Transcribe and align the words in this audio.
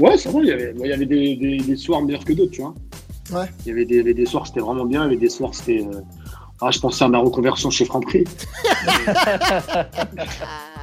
Ouais, 0.00 0.16
c'est 0.18 0.28
vrai, 0.28 0.42
il 0.42 0.48
y 0.48 0.52
avait, 0.52 0.74
il 0.78 0.86
y 0.86 0.92
avait 0.92 1.06
des, 1.06 1.36
des, 1.36 1.56
des 1.58 1.76
soirs 1.76 2.02
meilleurs 2.02 2.24
que 2.24 2.32
d'autres, 2.34 2.52
tu 2.52 2.60
vois. 2.62 2.74
Ouais. 3.32 3.46
Il 3.64 3.68
y 3.68 3.72
avait 3.72 3.84
des, 3.84 3.94
il 3.94 3.98
y 3.98 4.00
avait 4.00 4.14
des 4.14 4.26
soirs, 4.26 4.46
c'était 4.46 4.60
vraiment 4.60 4.84
bien, 4.84 5.02
il 5.02 5.04
y 5.04 5.06
avait 5.08 5.16
des 5.16 5.28
soirs, 5.30 5.54
c'était. 5.54 5.80
euh, 5.82 6.00
Ah, 6.60 6.70
je 6.70 6.78
pensais 6.78 7.04
à 7.04 7.08
ma 7.08 7.18
reconversion 7.18 7.70
chez 7.70 7.84
Franprix. 7.84 8.24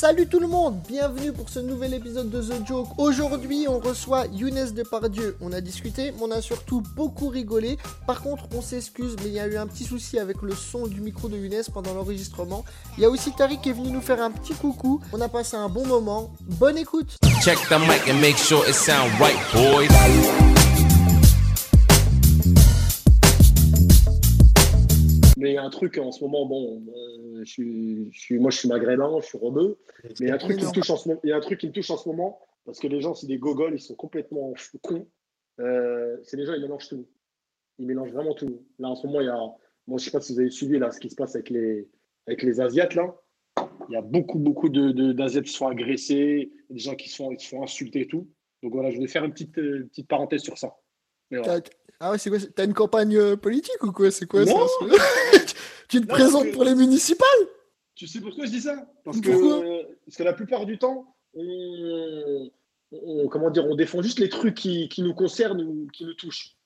Salut 0.00 0.28
tout 0.28 0.38
le 0.38 0.46
monde, 0.46 0.80
bienvenue 0.86 1.32
pour 1.32 1.48
ce 1.48 1.58
nouvel 1.58 1.92
épisode 1.92 2.30
de 2.30 2.40
The 2.40 2.64
Joke. 2.64 2.86
Aujourd'hui, 2.98 3.66
on 3.66 3.80
reçoit 3.80 4.26
Younes 4.28 4.70
Depardieu. 4.72 5.36
On 5.40 5.52
a 5.52 5.60
discuté, 5.60 6.12
mais 6.12 6.22
on 6.22 6.30
a 6.30 6.40
surtout 6.40 6.84
beaucoup 6.94 7.26
rigolé. 7.26 7.78
Par 8.06 8.22
contre, 8.22 8.44
on 8.56 8.62
s'excuse, 8.62 9.16
mais 9.24 9.30
il 9.30 9.32
y 9.32 9.40
a 9.40 9.48
eu 9.48 9.56
un 9.56 9.66
petit 9.66 9.82
souci 9.82 10.20
avec 10.20 10.40
le 10.40 10.54
son 10.54 10.86
du 10.86 11.00
micro 11.00 11.28
de 11.28 11.36
Younes 11.36 11.64
pendant 11.74 11.94
l'enregistrement. 11.94 12.64
Il 12.96 13.02
y 13.02 13.06
a 13.06 13.10
aussi 13.10 13.32
Tariq 13.32 13.60
qui 13.60 13.70
est 13.70 13.72
venu 13.72 13.90
nous 13.90 14.00
faire 14.00 14.22
un 14.22 14.30
petit 14.30 14.54
coucou. 14.54 15.00
On 15.12 15.20
a 15.20 15.28
passé 15.28 15.56
un 15.56 15.68
bon 15.68 15.84
moment. 15.84 16.30
Bonne 16.42 16.78
écoute. 16.78 17.16
Check 17.42 17.58
the 17.68 17.80
mic 17.80 18.08
and 18.08 18.20
make 18.20 18.36
sure 18.36 18.64
it 18.68 18.76
sound 18.76 19.10
right, 19.18 19.34
boys. 19.52 19.88
Mais 25.36 25.50
il 25.50 25.54
y 25.54 25.58
a 25.58 25.64
un 25.64 25.70
truc 25.70 25.98
en 25.98 26.12
ce 26.12 26.22
moment, 26.22 26.46
bon, 26.46 26.82
euh, 26.88 27.27
je 27.44 27.50
suis, 27.50 28.12
je 28.12 28.20
suis, 28.20 28.38
moi 28.38 28.50
je 28.50 28.58
suis 28.58 28.68
maghrébin, 28.68 29.18
je 29.20 29.26
suis 29.26 29.38
rebeu, 29.38 29.78
mais 30.04 30.10
il 30.20 30.28
y 30.28 30.30
a 30.30 30.34
un 30.34 30.38
truc 30.38 30.58
qui 30.58 30.66
me 30.66 30.72
touche 30.72 30.90
en 30.90 30.96
ce 30.96 31.08
moment, 31.08 31.20
il 31.24 31.30
y 31.30 31.32
a 31.32 31.36
un 31.36 31.40
truc 31.40 31.60
qui 31.60 31.66
me 31.66 31.72
touche 31.72 31.90
en 31.90 31.96
ce 31.96 32.08
moment, 32.08 32.40
parce 32.64 32.78
que 32.78 32.86
les 32.86 33.00
gens, 33.00 33.14
c'est 33.14 33.26
des 33.26 33.38
gogoles, 33.38 33.74
ils 33.74 33.80
sont 33.80 33.94
complètement 33.94 34.52
cons. 34.82 35.06
Euh, 35.60 36.16
c'est 36.22 36.36
les 36.36 36.46
gens, 36.46 36.54
ils 36.54 36.62
mélangent 36.62 36.88
tout. 36.88 37.06
Ils 37.78 37.86
mélangent 37.86 38.12
vraiment 38.12 38.34
tout. 38.34 38.62
Là, 38.78 38.88
en 38.88 38.94
ce 38.94 39.06
moment, 39.06 39.20
il 39.20 39.26
y 39.26 39.30
a, 39.30 39.38
moi 39.86 39.98
je 39.98 40.04
sais 40.04 40.10
pas 40.10 40.20
si 40.20 40.32
vous 40.32 40.40
avez 40.40 40.50
suivi 40.50 40.78
là 40.78 40.90
ce 40.90 41.00
qui 41.00 41.10
se 41.10 41.16
passe 41.16 41.34
avec 41.34 41.50
les, 41.50 41.88
avec 42.26 42.42
les 42.42 42.60
Asiates 42.60 42.94
là. 42.94 43.14
Il 43.88 43.94
y 43.94 43.96
a 43.96 44.02
beaucoup, 44.02 44.38
beaucoup 44.38 44.68
d'Asiates 44.68 45.44
qui 45.44 45.52
se 45.52 45.56
font 45.56 45.68
agresser, 45.68 46.50
des 46.68 46.78
gens 46.78 46.94
qui 46.94 47.08
se 47.08 47.16
font, 47.16 47.34
qui 47.34 47.46
se 47.46 47.50
font 47.50 47.62
insulter 47.62 48.02
et 48.02 48.06
tout. 48.06 48.28
Donc 48.62 48.72
voilà, 48.72 48.90
je 48.90 48.96
voulais 48.96 49.08
faire 49.08 49.24
une 49.24 49.32
petite, 49.32 49.56
euh, 49.58 49.86
petite 49.88 50.08
parenthèse 50.08 50.42
sur 50.42 50.58
ça. 50.58 50.76
Ah 52.00 52.10
ouais, 52.12 52.18
c'est 52.18 52.30
quoi 52.30 52.38
c'est- 52.38 52.52
T'as 52.54 52.64
une 52.64 52.74
campagne 52.74 53.16
euh, 53.16 53.36
politique 53.36 53.82
ou 53.82 53.92
quoi 53.92 54.10
C'est 54.10 54.26
quoi 54.26 54.44
Non. 54.44 54.66
ça 54.90 55.40
Tu 55.88 56.00
te 56.00 56.06
Non, 56.06 56.14
présentes 56.14 56.46
que- 56.46 56.52
pour 56.54 56.64
les 56.64 56.74
municipales 56.74 57.26
Tu 57.94 58.06
sais 58.06 58.20
pourquoi 58.20 58.46
je 58.46 58.50
dis 58.50 58.60
ça? 58.60 58.86
Parce 59.04 59.20
que, 59.20 59.30
euh, 59.30 59.82
parce 60.06 60.16
que 60.16 60.22
la 60.22 60.32
plupart 60.32 60.64
du 60.66 60.78
temps, 60.78 61.14
on, 61.34 62.50
on- 62.92 63.28
comment 63.28 63.50
dire, 63.50 63.66
on 63.66 63.74
défend 63.74 64.02
juste 64.02 64.20
les 64.20 64.28
trucs 64.28 64.54
qui, 64.54 64.88
qui 64.88 65.02
nous 65.02 65.14
concernent 65.14 65.60
ou 65.62 65.86
qui 65.92 66.04
nous 66.04 66.14
touchent. 66.14 66.56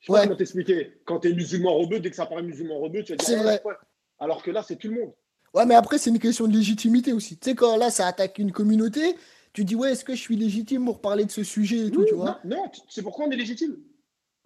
Je 0.00 0.06
sais 0.06 0.12
Ouais. 0.12 0.20
pas 0.20 0.24
comment 0.26 0.36
t'expliquer. 0.36 0.92
Quand 1.04 1.20
tu 1.20 1.30
es 1.30 1.32
musulman 1.32 1.74
rebeu, 1.78 1.98
dès 2.00 2.10
que 2.10 2.16
ça 2.16 2.26
paraît 2.26 2.42
musulman 2.42 2.78
rebeu, 2.78 3.02
tu 3.02 3.12
vas 3.12 3.16
dire 3.16 3.26
C'est 3.26 3.34
Ah, 3.36 3.42
vrai. 3.42 3.62
ouais. 3.64 3.74
Alors 4.18 4.42
que 4.42 4.50
là, 4.50 4.62
c'est 4.62 4.76
tout 4.76 4.88
le 4.88 4.94
monde. 5.00 5.12
Ouais, 5.54 5.66
mais 5.66 5.74
après, 5.74 5.98
c'est 5.98 6.10
une 6.10 6.18
question 6.18 6.46
de 6.46 6.52
légitimité 6.56 7.12
aussi. 7.12 7.36
Tu 7.38 7.50
sais, 7.50 7.54
quand 7.56 7.76
là, 7.76 7.90
ça 7.90 8.06
attaque 8.06 8.38
une 8.38 8.52
communauté, 8.52 9.16
tu 9.52 9.64
dis, 9.64 9.74
ouais, 9.74 9.92
est-ce 9.92 10.04
que 10.04 10.14
je 10.14 10.20
suis 10.20 10.36
légitime 10.36 10.84
pour 10.84 11.00
parler 11.00 11.24
de 11.24 11.30
ce 11.30 11.42
sujet 11.42 11.86
et 11.86 11.90
tout, 11.90 12.00
Oui, 12.00 12.06
tu 12.08 12.14
vois? 12.14 12.40
non, 12.44 12.70
sais 12.88 13.02
pourquoi 13.02 13.26
on 13.26 13.30
est 13.30 13.36
légitime 13.36 13.76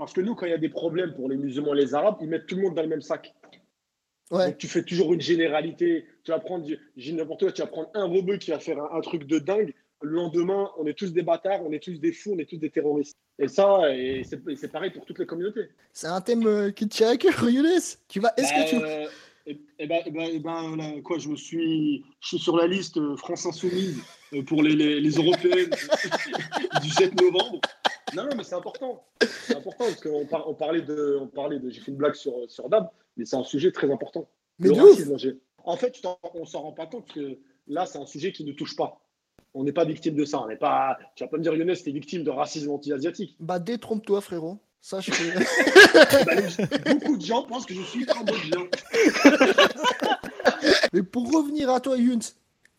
Parce 0.00 0.14
que 0.14 0.22
nous, 0.22 0.34
quand 0.34 0.46
il 0.46 0.50
y 0.50 0.54
a 0.54 0.58
des 0.58 0.70
problèmes 0.70 1.12
pour 1.12 1.28
les 1.28 1.36
musulmans 1.36 1.74
et 1.74 1.76
les 1.76 1.94
arabes, 1.94 2.16
ils 2.22 2.26
mettent 2.26 2.46
tout 2.46 2.56
le 2.56 2.62
monde 2.62 2.74
dans 2.74 2.80
le 2.80 2.88
même 2.88 3.02
sac. 3.02 3.34
Ouais. 4.30 4.46
Donc 4.46 4.56
tu 4.56 4.66
fais 4.66 4.82
toujours 4.82 5.12
une 5.12 5.20
généralité. 5.20 6.06
Tu 6.24 6.30
vas 6.30 6.38
prendre, 6.38 6.66
j'ai 6.96 7.12
n'importe 7.12 7.40
quoi, 7.40 7.52
tu 7.52 7.60
vas 7.60 7.68
prendre 7.68 7.90
un 7.92 8.06
rebeu 8.06 8.38
qui 8.38 8.50
va 8.50 8.58
faire 8.58 8.82
un, 8.82 8.96
un 8.96 9.00
truc 9.02 9.26
de 9.26 9.38
dingue. 9.38 9.74
Le 10.00 10.12
lendemain, 10.12 10.70
on 10.78 10.86
est 10.86 10.94
tous 10.94 11.12
des 11.12 11.20
bâtards, 11.20 11.60
on 11.66 11.70
est 11.72 11.82
tous 11.82 12.00
des 12.00 12.12
fous, 12.12 12.32
on 12.34 12.38
est 12.38 12.48
tous 12.48 12.56
des 12.56 12.70
terroristes. 12.70 13.14
Et 13.38 13.46
ça, 13.46 13.94
et 13.94 14.22
c'est 14.24 14.72
pareil 14.72 14.90
pour 14.90 15.04
toutes 15.04 15.18
les 15.18 15.26
communautés. 15.26 15.68
C'est 15.92 16.06
un 16.06 16.22
thème 16.22 16.46
euh, 16.46 16.70
qui 16.70 16.88
te 16.88 16.96
tient 16.96 17.10
à 17.10 17.18
cœur, 17.18 17.50
Younes. 17.50 17.68
Tu 18.08 18.20
vas... 18.20 18.32
Est-ce 18.38 18.54
que 18.54 18.70
tu... 18.70 18.82
Euh, 18.82 19.06
et, 19.46 19.86
ben, 19.86 20.00
et 20.06 20.10
ben, 20.10 20.22
et 20.22 20.38
ben, 20.38 20.76
là, 20.76 20.92
quoi, 21.02 21.18
je 21.18 21.28
me 21.28 21.36
suis, 21.36 22.04
je 22.20 22.28
suis 22.28 22.38
sur 22.38 22.56
la 22.56 22.66
liste 22.66 22.96
euh, 22.96 23.16
France 23.16 23.44
Insoumise 23.44 23.98
euh, 24.32 24.42
pour 24.42 24.62
les, 24.62 24.74
les, 24.74 25.00
les 25.00 25.10
européennes 25.10 25.70
du 26.82 26.88
7 26.88 27.20
novembre. 27.20 27.60
Non, 28.14 28.24
non, 28.24 28.30
mais 28.36 28.44
c'est 28.44 28.54
important. 28.54 29.04
C'est 29.46 29.56
important 29.56 29.84
parce 29.84 30.00
qu'on 30.00 30.26
par- 30.26 30.48
on 30.48 30.54
parlait 30.54 30.82
de, 30.82 31.18
on 31.20 31.26
parlait 31.26 31.58
de, 31.58 31.70
j'ai 31.70 31.80
fait 31.80 31.90
une 31.90 31.96
blague 31.96 32.14
sur, 32.14 32.32
sur 32.48 32.68
Dab, 32.68 32.88
mais 33.16 33.24
c'est 33.24 33.36
un 33.36 33.44
sujet 33.44 33.72
très 33.72 33.90
important. 33.90 34.28
Mais 34.58 34.68
Le 34.68 34.74
racisme, 34.74 35.16
En 35.64 35.76
fait, 35.76 36.00
on 36.34 36.44
s'en 36.44 36.60
rend 36.62 36.72
pas 36.72 36.86
compte 36.86 37.06
parce 37.06 37.14
que 37.18 37.38
là, 37.66 37.86
c'est 37.86 37.98
un 37.98 38.06
sujet 38.06 38.32
qui 38.32 38.44
ne 38.44 38.52
touche 38.52 38.76
pas. 38.76 39.00
On 39.54 39.64
n'est 39.64 39.72
pas 39.72 39.84
victime 39.84 40.14
de 40.14 40.24
ça. 40.24 40.40
On 40.40 40.46
n'est 40.48 40.56
pas. 40.56 40.98
Tu 41.16 41.24
vas 41.24 41.28
pas 41.28 41.36
me 41.38 41.42
dire, 41.42 41.54
Younes, 41.54 41.74
t'es 41.74 41.90
victime 41.90 42.22
de 42.22 42.30
racisme 42.30 42.70
anti-asiatique. 42.70 43.36
Bah, 43.40 43.58
détrompe-toi, 43.58 44.20
frérot. 44.20 44.58
Sache 44.80 45.10
que... 45.10 46.24
Bah, 46.24 46.94
beaucoup 46.94 47.16
de 47.16 47.24
gens 47.24 47.42
pensent 47.42 47.66
que 47.66 47.74
je 47.74 47.82
suis 47.82 48.06
cambodgien. 48.06 48.66
mais 50.92 51.02
pour 51.02 51.30
revenir 51.32 51.70
à 51.70 51.80
toi, 51.80 51.96
Younes, 51.96 52.20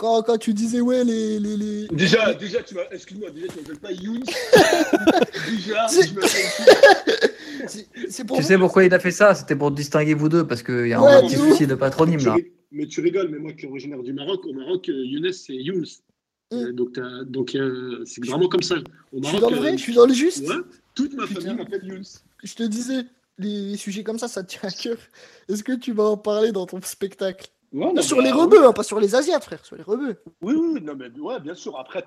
quand, 0.02 0.24
quand 0.24 0.38
tu 0.40 0.52
disais, 0.56 0.82
ouais, 0.82 1.04
les... 1.04 1.38
les, 1.40 1.58
les... 1.58 1.88
Déjà, 1.90 2.34
déjà, 2.34 2.64
tu 2.64 2.74
m'as. 2.74 2.82
Excuse-moi, 2.92 3.30
déjà, 3.30 3.48
tu 3.50 3.58
m'appelles 3.60 3.78
pas 3.80 3.92
Younes. 3.92 4.24
déjà, 5.48 5.88
C'est- 5.88 6.08
je 6.08 6.14
m'appelle. 6.16 7.32
C'est 7.68 7.88
c'est 8.10 8.24
pour 8.26 8.38
Tu 8.38 8.44
sais 8.44 8.58
pourquoi 8.58 8.84
il 8.84 8.94
a 8.96 9.00
fait 9.00 9.12
ça? 9.12 9.36
C'était 9.36 9.56
pour 9.56 9.70
distinguer 9.70 10.16
vous 10.16 10.28
deux, 10.30 10.48
parce 10.48 10.64
qu'il 10.64 10.88
y 10.88 10.94
a 10.94 11.02
Ouais, 11.02 11.12
un 11.14 11.22
petit 11.28 11.36
souci 11.36 11.68
de 11.68 11.76
patronyme 11.76 12.20
Tu 12.20 12.26
là. 12.26 12.36
Mais 12.72 12.88
tu 12.88 13.02
rigoles, 13.02 13.30
mais 13.30 13.38
moi 13.38 13.52
qui 13.54 13.66
est 13.66 13.70
originaire 13.70 14.02
du 14.02 14.14
Maroc, 14.14 14.44
au 14.46 14.54
Maroc, 14.54 14.90
euh, 14.90 15.06
Younes, 15.06 15.32
c'est 15.34 15.54
Younes. 15.54 15.86
Mm. 16.52 16.56
Euh, 16.56 16.72
donc, 16.74 16.94
t'as- 16.94 17.24
donc 17.26 17.54
euh, 17.54 18.02
c'est 18.06 18.26
vraiment 18.26 18.48
comme 18.50 18.64
ça. 18.64 18.76
Au 19.14 19.22
Je 19.22 19.28
suis 19.28 19.36
Maroc, 19.38 19.42
dans 19.42 19.50
le 19.52 19.56
euh, 19.58 19.60
vrai, 19.60 19.78
je 19.78 19.84
suis 19.84 19.94
dans 19.94 20.06
le 20.08 20.14
juste. 20.16 20.48
ouais, 20.48 20.56
toute 20.96 21.14
ma 21.14 21.28
Putain. 21.28 21.42
famille 21.42 21.58
m'appelle 21.58 21.86
Younes. 21.86 22.04
Je 22.44 22.54
te 22.56 22.64
disais, 22.64 23.04
les, 23.38 23.72
les 23.72 23.78
sujets 23.78 24.04
comme 24.04 24.18
ça, 24.18 24.28
ça 24.28 24.42
te 24.44 24.50
tient 24.58 24.68
à 24.68 24.72
cœur. 24.72 24.98
Est-ce 25.48 25.64
que 25.64 25.74
tu 25.74 25.92
vas 25.92 26.06
en 26.06 26.18
parler 26.18 26.52
dans 26.52 26.66
ton 26.66 26.82
spectacle? 26.82 27.48
Ouais, 27.74 27.94
non, 27.94 28.02
Sur 28.02 28.18
bah, 28.18 28.24
les 28.24 28.32
ouais. 28.32 28.42
rebeux, 28.42 28.66
hein, 28.66 28.74
pas 28.74 28.84
sur 28.84 29.00
les 29.00 29.16
Asiates, 29.16 29.44
frère, 29.46 29.64
sur 29.66 29.78
les 29.78 29.84
rebeux. 29.84 30.18
Oui, 30.42 30.54
oui, 30.56 30.82
non, 30.82 30.96
mais 30.96 31.10
ouais, 31.20 31.40
bien 31.40 31.54
sûr. 31.56 31.78
Après, 31.80 32.04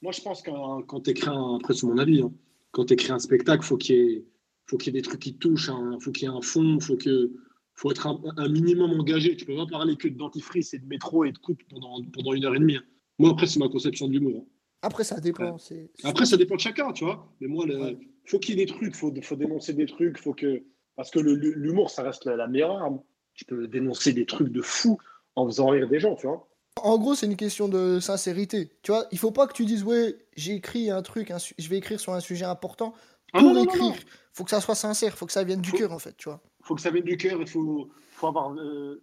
moi, 0.00 0.10
je 0.12 0.20
pense 0.22 0.40
que 0.42 0.50
quand 0.86 1.00
tu 1.00 1.10
écris 1.10 1.28
un, 1.28 1.56
après, 1.56 1.74
c'est 1.74 1.86
mon 1.86 1.98
avis, 1.98 2.22
hein, 2.22 2.32
quand 2.70 2.86
tu 2.86 2.94
écris 2.94 3.12
un 3.12 3.18
spectacle, 3.18 3.62
faut 3.62 3.76
qu'il 3.76 3.94
y 3.96 3.98
ait, 4.00 4.24
faut 4.66 4.78
qu'il 4.78 4.94
y 4.94 4.96
ait 4.96 5.00
des 5.02 5.06
trucs 5.06 5.20
qui 5.20 5.34
te 5.34 5.38
touchent, 5.38 5.68
hein, 5.68 5.98
faut 6.00 6.12
qu'il 6.12 6.28
y 6.28 6.32
ait 6.32 6.34
un 6.34 6.40
fond, 6.40 6.80
faut 6.80 6.96
que, 6.96 7.30
faut 7.74 7.90
être 7.90 8.06
un, 8.06 8.18
un 8.38 8.48
minimum 8.48 8.98
engagé. 8.98 9.36
Tu 9.36 9.44
peux 9.44 9.54
pas 9.56 9.66
parler 9.66 9.96
que 9.96 10.08
de 10.08 10.16
dentifrice 10.16 10.72
et 10.72 10.78
de 10.78 10.86
métro 10.86 11.24
et 11.24 11.32
de 11.32 11.38
coupe 11.38 11.60
pendant, 11.68 12.00
pendant 12.12 12.32
une 12.32 12.44
heure 12.46 12.54
et 12.54 12.58
demie. 12.58 12.76
hein. 12.76 12.82
Moi, 13.18 13.30
après, 13.30 13.46
c'est 13.46 13.58
ma 13.60 13.68
conception 13.68 14.08
de 14.08 14.12
l'humour. 14.14 14.46
Après, 14.80 15.04
ça 15.04 15.20
dépend. 15.20 15.56
Après, 16.04 16.24
ça 16.24 16.36
dépend 16.38 16.54
de 16.56 16.60
chacun, 16.60 16.90
tu 16.92 17.04
vois. 17.04 17.30
Mais 17.40 17.48
moi, 17.48 17.66
le, 17.66 17.78
Ouais. 17.78 17.98
faut 18.24 18.38
qu'il 18.38 18.58
y 18.58 18.62
ait 18.62 18.64
des 18.64 18.72
trucs, 18.72 18.96
faut, 18.96 19.12
faut 19.22 19.36
dénoncer 19.36 19.74
des 19.74 19.86
trucs, 19.86 20.18
faut 20.18 20.32
que, 20.32 20.62
parce 20.96 21.10
que 21.10 21.20
l'humour, 21.20 21.90
ça 21.90 22.02
reste 22.02 22.24
la, 22.24 22.36
la 22.36 22.48
meilleure 22.48 22.78
arme. 22.78 23.00
Tu 23.34 23.44
peux 23.44 23.66
dénoncer 23.68 24.12
des 24.12 24.26
trucs 24.26 24.50
de 24.52 24.62
fou 24.62 24.98
en 25.36 25.46
faisant 25.46 25.68
rire 25.68 25.88
des 25.88 25.98
gens, 25.98 26.14
tu 26.16 26.26
vois. 26.26 26.48
En 26.82 26.98
gros, 26.98 27.14
c'est 27.14 27.26
une 27.26 27.36
question 27.36 27.68
de 27.68 28.00
sincérité. 28.00 28.70
Tu 28.82 28.92
vois, 28.92 29.06
il 29.12 29.18
faut 29.18 29.30
pas 29.30 29.46
que 29.46 29.52
tu 29.52 29.64
dises, 29.64 29.84
ouais, 29.84 30.16
j'ai 30.36 30.54
écrit 30.54 30.90
un 30.90 31.02
truc, 31.02 31.30
un 31.30 31.38
je 31.38 31.68
vais 31.68 31.76
écrire 31.78 32.00
sur 32.00 32.12
un 32.12 32.20
sujet 32.20 32.44
important. 32.44 32.94
Ah 33.32 33.38
Pour 33.38 33.48
non, 33.48 33.54
non, 33.54 33.64
non, 33.64 33.72
écrire, 33.72 33.86
non. 33.90 33.94
faut 34.32 34.44
que 34.44 34.50
ça 34.50 34.60
soit 34.60 34.74
sincère, 34.74 35.16
faut 35.16 35.26
que 35.26 35.32
ça 35.32 35.44
vienne 35.44 35.60
du 35.60 35.72
cœur, 35.72 35.92
en 35.92 35.98
fait, 35.98 36.16
tu 36.16 36.28
vois. 36.28 36.40
faut 36.62 36.74
que 36.74 36.80
ça 36.80 36.90
vienne 36.90 37.04
du 37.04 37.16
cœur, 37.16 37.40
il 37.40 37.46
faut, 37.46 37.88
faut 38.10 38.26
avoir, 38.26 38.52
euh, 38.54 39.02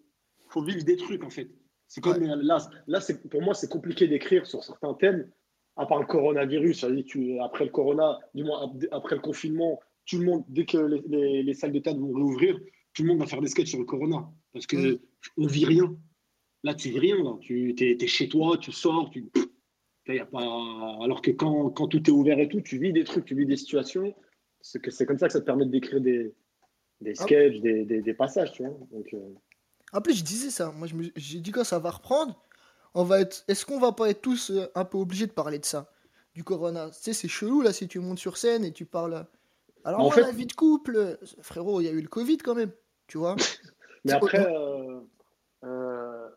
faut 0.49 0.61
vivre 0.63 0.83
des 0.83 0.97
trucs 0.97 1.23
en 1.23 1.29
fait. 1.29 1.49
C'est 1.87 2.01
comme 2.01 2.23
là, 2.23 2.59
là 2.87 3.01
c'est 3.01 3.27
pour 3.27 3.41
moi 3.41 3.53
c'est 3.55 3.69
compliqué 3.71 4.07
d'écrire 4.07 4.45
sur 4.45 4.63
certains 4.63 4.93
thèmes, 4.93 5.27
à 5.75 5.85
part 5.87 5.99
le 5.99 6.05
coronavirus. 6.05 6.85
tu, 7.07 7.39
après 7.39 7.65
le 7.65 7.71
corona, 7.71 8.19
du 8.35 8.43
moins 8.43 8.65
ap- 8.65 8.85
après 8.91 9.15
le 9.15 9.21
confinement, 9.21 9.79
tout 10.05 10.19
le 10.19 10.25
monde 10.25 10.43
dès 10.47 10.65
que 10.65 10.77
les, 10.77 11.01
les- 11.07 11.43
les 11.43 11.53
salles 11.55 11.71
de 11.71 11.79
théâtre 11.79 11.99
vont 11.99 12.13
réouvrir, 12.13 12.59
tout 12.99 13.03
le 13.05 13.09
monde 13.13 13.19
va 13.19 13.27
faire 13.27 13.39
des 13.39 13.47
sketchs 13.47 13.69
sur 13.69 13.79
le 13.79 13.85
corona 13.85 14.29
parce 14.51 14.67
que 14.67 14.99
on 15.37 15.47
vit 15.47 15.63
rien. 15.63 15.95
Là 16.63 16.73
tu 16.73 16.89
vis 16.89 16.99
rien, 16.99 17.15
là. 17.23 17.37
tu 17.39 17.73
es, 17.79 18.07
chez 18.07 18.27
toi, 18.27 18.57
tu 18.57 18.73
sors, 18.73 19.09
tu 19.09 19.29
Là, 20.05 20.15
y 20.15 20.19
a 20.19 20.25
pas... 20.25 20.41
alors 20.41 21.21
que 21.21 21.31
quand, 21.31 21.69
quand 21.69 21.87
tout 21.87 21.99
est 22.09 22.11
ouvert 22.11 22.39
et 22.39 22.49
tout, 22.49 22.59
tu 22.61 22.77
vis 22.77 22.91
des 22.91 23.05
trucs, 23.05 23.23
tu 23.25 23.35
vis 23.35 23.45
des 23.45 23.55
situations. 23.55 24.13
C'est 24.59 24.81
que 24.81 24.91
c'est 24.91 25.05
comme 25.05 25.17
ça 25.17 25.27
que 25.27 25.33
ça 25.33 25.39
te 25.39 25.45
permet 25.45 25.65
d'écrire 25.65 26.01
des, 26.01 26.33
des 26.99 27.13
Ah. 27.19 27.23
sketchs, 27.23 27.61
des, 27.61 27.85
des, 27.85 28.01
des 28.01 28.13
passages, 28.13 28.51
tu 28.51 28.63
vois. 28.65 28.75
Donc, 28.91 29.13
euh, 29.13 29.19
En 29.93 30.01
plus, 30.01 30.15
je 30.17 30.23
disais 30.23 30.49
ça. 30.49 30.71
Moi, 30.71 30.87
je 30.87 30.95
me- 30.95 31.11
j'ai 31.15 31.39
dit 31.39 31.51
quand 31.51 31.63
ça 31.63 31.79
va 31.79 31.91
reprendre, 31.91 32.43
on 32.95 33.03
va 33.05 33.21
être. 33.21 33.45
Est-ce 33.47 33.65
qu'on 33.65 33.79
va 33.79 33.93
pas 33.93 34.09
être 34.09 34.21
tous 34.21 34.49
euh, 34.51 34.65
un 34.75 34.83
peu 34.83 34.97
obligés 34.97 35.27
de 35.27 35.31
parler 35.31 35.59
de 35.59 35.65
ça, 35.65 35.89
du 36.33 36.43
corona? 36.43 36.89
Tu 36.89 36.97
sais, 36.99 37.13
c'est 37.13 37.27
chelou 37.29 37.61
là 37.61 37.71
si 37.71 37.87
tu 37.87 37.99
montes 37.99 38.19
sur 38.19 38.35
scène 38.35 38.65
et 38.65 38.73
tu 38.73 38.85
parles. 38.85 39.25
Alors 39.85 40.01
En 40.01 40.03
moi, 40.05 40.15
fait- 40.15 40.21
la 40.21 40.31
vie 40.31 40.47
de 40.47 40.53
couple, 40.53 40.95
euh, 40.97 41.15
frérot, 41.41 41.79
il 41.81 41.85
y 41.85 41.87
a 41.87 41.91
eu 41.91 42.01
le 42.01 42.09
Covid 42.09 42.37
quand 42.39 42.55
même, 42.55 42.71
tu 43.09 43.17
vois. 43.17 43.35
Mais 44.05 44.13
après, 44.13 44.39
euh, 44.39 45.01
euh, 45.65 46.27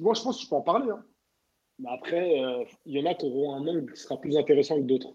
moi, 0.00 0.14
je 0.14 0.22
pense 0.22 0.38
que 0.38 0.44
je 0.44 0.48
peux 0.48 0.54
en 0.56 0.62
parler. 0.62 0.90
hein. 0.90 1.04
Mais 1.78 1.90
après, 1.92 2.40
euh, 2.42 2.64
il 2.86 2.96
y 2.98 3.02
en 3.06 3.10
a 3.10 3.14
qui 3.14 3.26
auront 3.26 3.54
un 3.56 3.66
angle 3.66 3.92
qui 3.92 4.00
sera 4.00 4.18
plus 4.18 4.36
intéressant 4.38 4.76
que 4.76 4.82
d'autres. 4.86 5.14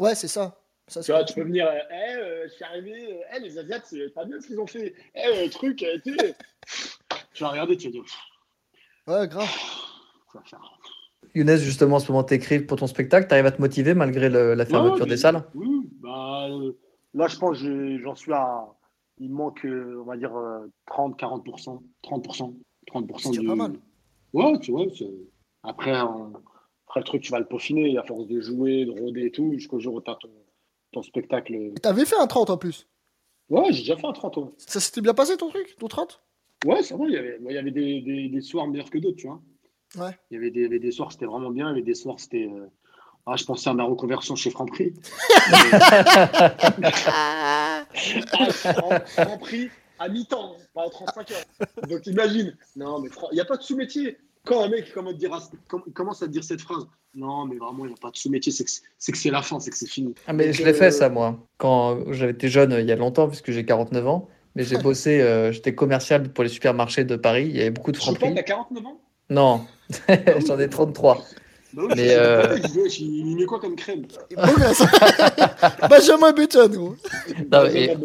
Ouais, 0.00 0.14
c'est 0.16 0.26
ça. 0.28 0.58
ça 0.88 1.00
Tu 1.02 1.12
vois, 1.12 1.22
tu 1.24 1.34
peux 1.34 1.42
venir, 1.42 1.68
euh, 1.68 1.78
Eh, 1.90 2.14
euh, 2.16 2.48
je 2.48 2.54
suis 2.54 2.64
arrivé, 2.64 3.12
euh, 3.12 3.22
Eh, 3.36 3.40
les 3.40 3.58
Asiates, 3.58 3.84
c'est 3.86 4.08
pas 4.14 4.24
bien 4.24 4.40
ce 4.40 4.46
qu'ils 4.48 4.58
ont 4.60 4.66
fait. 4.66 4.94
Eh, 5.14 5.44
le 5.44 5.50
truc 5.50 5.82
a 5.82 5.92
été. 5.92 6.12
tu 7.34 7.42
vas 7.44 7.50
regarder, 7.50 7.76
tu 7.76 7.88
vas 7.88 7.92
dire. 7.92 8.04
Ouais, 9.06 9.28
grave. 9.28 9.48
Ça 10.32 10.38
va 10.38 10.44
faire- 10.44 10.78
Younes, 11.34 11.56
justement, 11.56 11.96
en 11.96 12.00
ce 12.00 12.10
moment, 12.10 12.24
t'écris 12.24 12.60
pour 12.60 12.78
ton 12.78 12.86
spectacle, 12.86 13.28
t'arrives 13.28 13.46
à 13.46 13.52
te 13.52 13.60
motiver 13.60 13.92
malgré 13.94 14.28
le- 14.28 14.54
la 14.54 14.64
fermeture 14.64 15.04
Ouais, 15.04 15.10
des 15.10 15.16
salles? 15.18 15.44
Oui, 15.54 15.88
bah, 16.00 16.46
euh, 16.50 16.72
là, 17.14 17.28
je 17.28 17.36
pense 17.38 17.60
que 17.60 17.98
j'en 18.02 18.14
suis 18.14 18.32
à. 18.32 18.66
Il 19.20 19.30
manque, 19.32 19.64
euh, 19.64 20.00
on 20.00 20.04
va 20.04 20.16
dire, 20.16 20.34
euh, 20.36 20.66
30-40%. 20.86 21.82
30%. 22.02 22.54
30% 22.86 23.18
C'est 23.18 23.28
déjà 23.30 23.40
du... 23.40 23.46
pas 23.46 23.54
mal. 23.54 23.72
Ouais, 24.32 24.58
tu 24.60 24.70
vois. 24.72 24.84
c'est- 24.96 25.10
Après, 25.62 25.92
après, 25.92 27.00
le 27.00 27.04
truc, 27.04 27.22
tu 27.22 27.32
vas 27.32 27.38
le 27.40 27.46
peaufiner 27.46 27.96
à 27.98 28.02
force 28.04 28.26
de 28.26 28.40
jouer, 28.40 28.84
de 28.84 28.90
rôder 28.90 29.26
et 29.26 29.30
tout, 29.30 29.50
jusqu'au 29.52 29.78
jour 29.80 29.94
où 29.94 30.00
tu 30.00 30.10
as 30.10 30.14
ton, 30.16 30.30
ton 30.92 31.02
spectacle. 31.02 31.54
Et 31.54 31.74
T'avais 31.74 32.04
fait 32.04 32.16
un 32.18 32.26
30 32.26 32.50
en 32.50 32.56
plus. 32.58 32.88
Ouais, 33.50 33.72
j'ai 33.72 33.80
déjà 33.80 33.96
fait 33.96 34.06
un 34.06 34.12
30 34.12 34.36
ouais. 34.36 34.48
Ça 34.58 34.78
s'était 34.80 35.00
bien 35.00 35.14
passé 35.14 35.36
ton 35.36 35.48
truc, 35.48 35.74
ton 35.78 35.88
30 35.88 36.22
Ouais, 36.66 36.82
ça 36.82 36.96
va, 36.96 37.04
il 37.06 37.12
y 37.12 37.16
avait, 37.16 37.38
il 37.40 37.52
y 37.52 37.56
avait 37.58 37.70
des, 37.70 38.00
des, 38.02 38.28
des 38.28 38.40
soirs 38.40 38.66
meilleurs 38.66 38.90
que 38.90 38.98
d'autres, 38.98 39.16
tu 39.16 39.26
vois. 39.26 39.40
Ouais. 39.96 40.10
Il 40.30 40.34
y 40.34 40.36
avait 40.36 40.50
des, 40.50 40.68
des 40.78 40.90
soirs, 40.90 41.12
c'était 41.12 41.24
vraiment 41.26 41.50
bien, 41.50 41.66
il 41.68 41.70
y 41.70 41.72
avait 41.72 41.82
des 41.82 41.94
soirs, 41.94 42.18
c'était. 42.20 42.46
euh, 42.52 42.66
Ah, 43.30 43.36
je 43.36 43.44
pensais 43.44 43.68
à 43.68 43.74
ma 43.74 43.84
reconversion 43.84 44.34
chez 44.36 44.50
Franprix. 44.50 44.94
Ah, 47.06 47.84
Fran- 47.94 49.00
Franprix 49.06 49.70
à 49.98 50.08
mi-temps, 50.08 50.54
pas 50.74 50.82
en 50.82 50.90
35 50.90 51.30
heures. 51.32 51.36
Donc 51.88 52.06
imagine. 52.06 52.56
Non, 52.76 53.00
mais 53.00 53.08
il 53.32 53.34
n'y 53.34 53.40
a 53.40 53.44
pas 53.44 53.56
de 53.56 53.62
sous-métier. 53.62 54.16
Quand 54.46 54.62
un 54.64 54.68
mec 54.68 54.92
commence 54.94 55.12
à, 55.14 55.16
dire, 55.16 55.30
com- 55.68 55.82
commence 55.92 56.22
à 56.22 56.26
dire 56.28 56.42
cette 56.44 56.60
phrase, 56.62 56.86
non, 57.14 57.44
mais 57.44 57.56
vraiment, 57.56 57.84
il 57.84 57.88
n'y 57.88 57.94
a 57.94 58.00
pas 58.00 58.10
de 58.10 58.16
sous-métier, 58.16 58.50
c'est 58.52 58.64
que 58.64 59.18
c'est- 59.18 59.30
la 59.30 59.42
fin, 59.42 59.58
c'est 59.60 59.70
que 59.70 59.76
c'est 59.76 59.88
fini. 59.88 60.14
Ah, 60.26 60.32
mais 60.32 60.46
Donc, 60.46 60.54
je 60.54 60.62
l'ai 60.64 60.70
euh, 60.70 60.74
fait 60.74 60.90
ça 60.90 61.08
moi. 61.10 61.36
Quand 61.58 61.98
j'avais 62.12 62.32
été 62.32 62.48
jeune 62.48 62.72
euh, 62.72 62.80
il 62.80 62.86
y 62.88 62.92
a 62.92 62.96
longtemps, 62.96 63.28
puisque 63.28 63.50
j'ai 63.50 63.64
49 63.66 64.06
ans. 64.06 64.28
Mais 64.54 64.64
j'ai 64.64 64.78
bossé, 64.78 65.20
euh, 65.20 65.52
j'étais 65.52 65.74
commercial 65.74 66.32
pour 66.32 66.42
les 66.42 66.50
supermarchés 66.50 67.04
de 67.04 67.14
Paris. 67.16 67.46
Il 67.48 67.56
y 67.56 67.60
avait 67.60 67.70
beaucoup 67.70 67.92
de 67.92 67.96
franprix. 67.98 68.34
t'as 68.34 68.42
49 68.42 68.86
ans? 68.86 69.00
Non, 69.30 69.66
j'en 70.46 70.58
ai 70.58 70.68
33. 70.68 71.22
Bah 71.74 71.82
oui, 71.86 71.92
Mais, 71.96 72.08
euh, 72.16 72.56
il 72.98 73.36
met 73.36 73.44
quoi 73.44 73.60
comme 73.60 73.76
crème. 73.76 74.02
Benjamin 75.88 76.32
Button, 76.32 76.68
gros. 76.68 76.96
Non, 77.52 77.64
et-. 77.66 77.96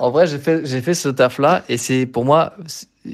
En 0.00 0.10
vrai, 0.10 0.26
j'ai 0.26 0.38
fait, 0.38 0.64
j'ai 0.66 0.80
fait 0.80 0.94
ce 0.94 1.08
taf-là 1.08 1.64
et 1.68 1.76
c'est 1.76 2.06
pour 2.06 2.24
moi, 2.24 2.54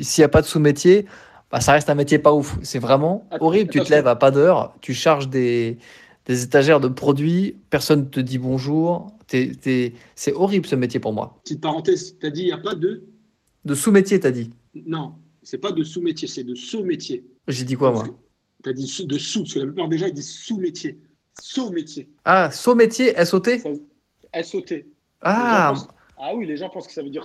s'il 0.00 0.22
n'y 0.22 0.24
a 0.24 0.28
pas 0.28 0.40
de 0.42 0.46
sous-métier, 0.46 1.06
bah, 1.50 1.60
ça 1.60 1.72
reste 1.72 1.90
un 1.90 1.94
métier 1.94 2.18
pas 2.18 2.32
ouf. 2.32 2.56
C'est 2.62 2.78
vraiment 2.78 3.26
Attends, 3.30 3.46
horrible. 3.46 3.70
Tu 3.70 3.80
te 3.80 3.90
lèves 3.90 4.06
à 4.06 4.16
pas 4.16 4.30
d'heure, 4.30 4.74
tu 4.80 4.94
charges 4.94 5.28
des, 5.28 5.78
des 6.26 6.42
étagères 6.44 6.80
de 6.80 6.88
produits, 6.88 7.56
personne 7.68 8.00
ne 8.00 8.04
te 8.08 8.20
dit 8.20 8.38
bonjour. 8.38 9.12
T'es- 9.26 9.52
t'es- 9.60 9.92
C'est 10.14 10.32
horrible 10.32 10.66
ce 10.66 10.74
métier 10.76 11.00
pour 11.00 11.12
moi. 11.12 11.38
Petite 11.44 11.60
parenthèse, 11.60 12.16
t'as 12.20 12.30
dit, 12.30 12.42
il 12.42 12.46
n'y 12.46 12.52
a 12.52 12.58
pas 12.58 12.74
de. 12.74 13.04
De 13.64 13.74
sous-métier, 13.74 14.18
t'as 14.20 14.30
dit. 14.30 14.50
Non, 14.74 15.14
c'est 15.42 15.58
pas 15.58 15.72
de 15.72 15.82
sous-métier, 15.84 16.26
c'est 16.28 16.44
de 16.44 16.54
sous-métier. 16.54 17.24
J'ai 17.46 17.64
dit 17.64 17.74
quoi 17.74 17.92
moi? 17.92 18.04
T'as 18.62 18.72
dit 18.72 18.86
sous- 18.86 19.06
de 19.06 19.18
sous, 19.18 19.40
parce 19.42 19.54
que 19.54 19.58
la 19.60 19.66
plupart 19.66 19.88
des 19.88 19.98
gens, 19.98 20.06
ils 20.06 20.12
disent 20.14 20.30
sous-métier. 20.34 20.98
Sous-métier. 21.40 22.08
Ah, 22.24 22.50
saut-métier, 22.50 23.14
SOT. 23.24 23.62
Ah, 25.22 25.72
pensent- 25.74 25.88
ah 26.18 26.30
oui, 26.34 26.46
les 26.46 26.56
gens 26.56 26.68
pensent 26.68 26.86
que 26.86 26.92
ça 26.92 27.02
veut 27.02 27.10
dire. 27.10 27.24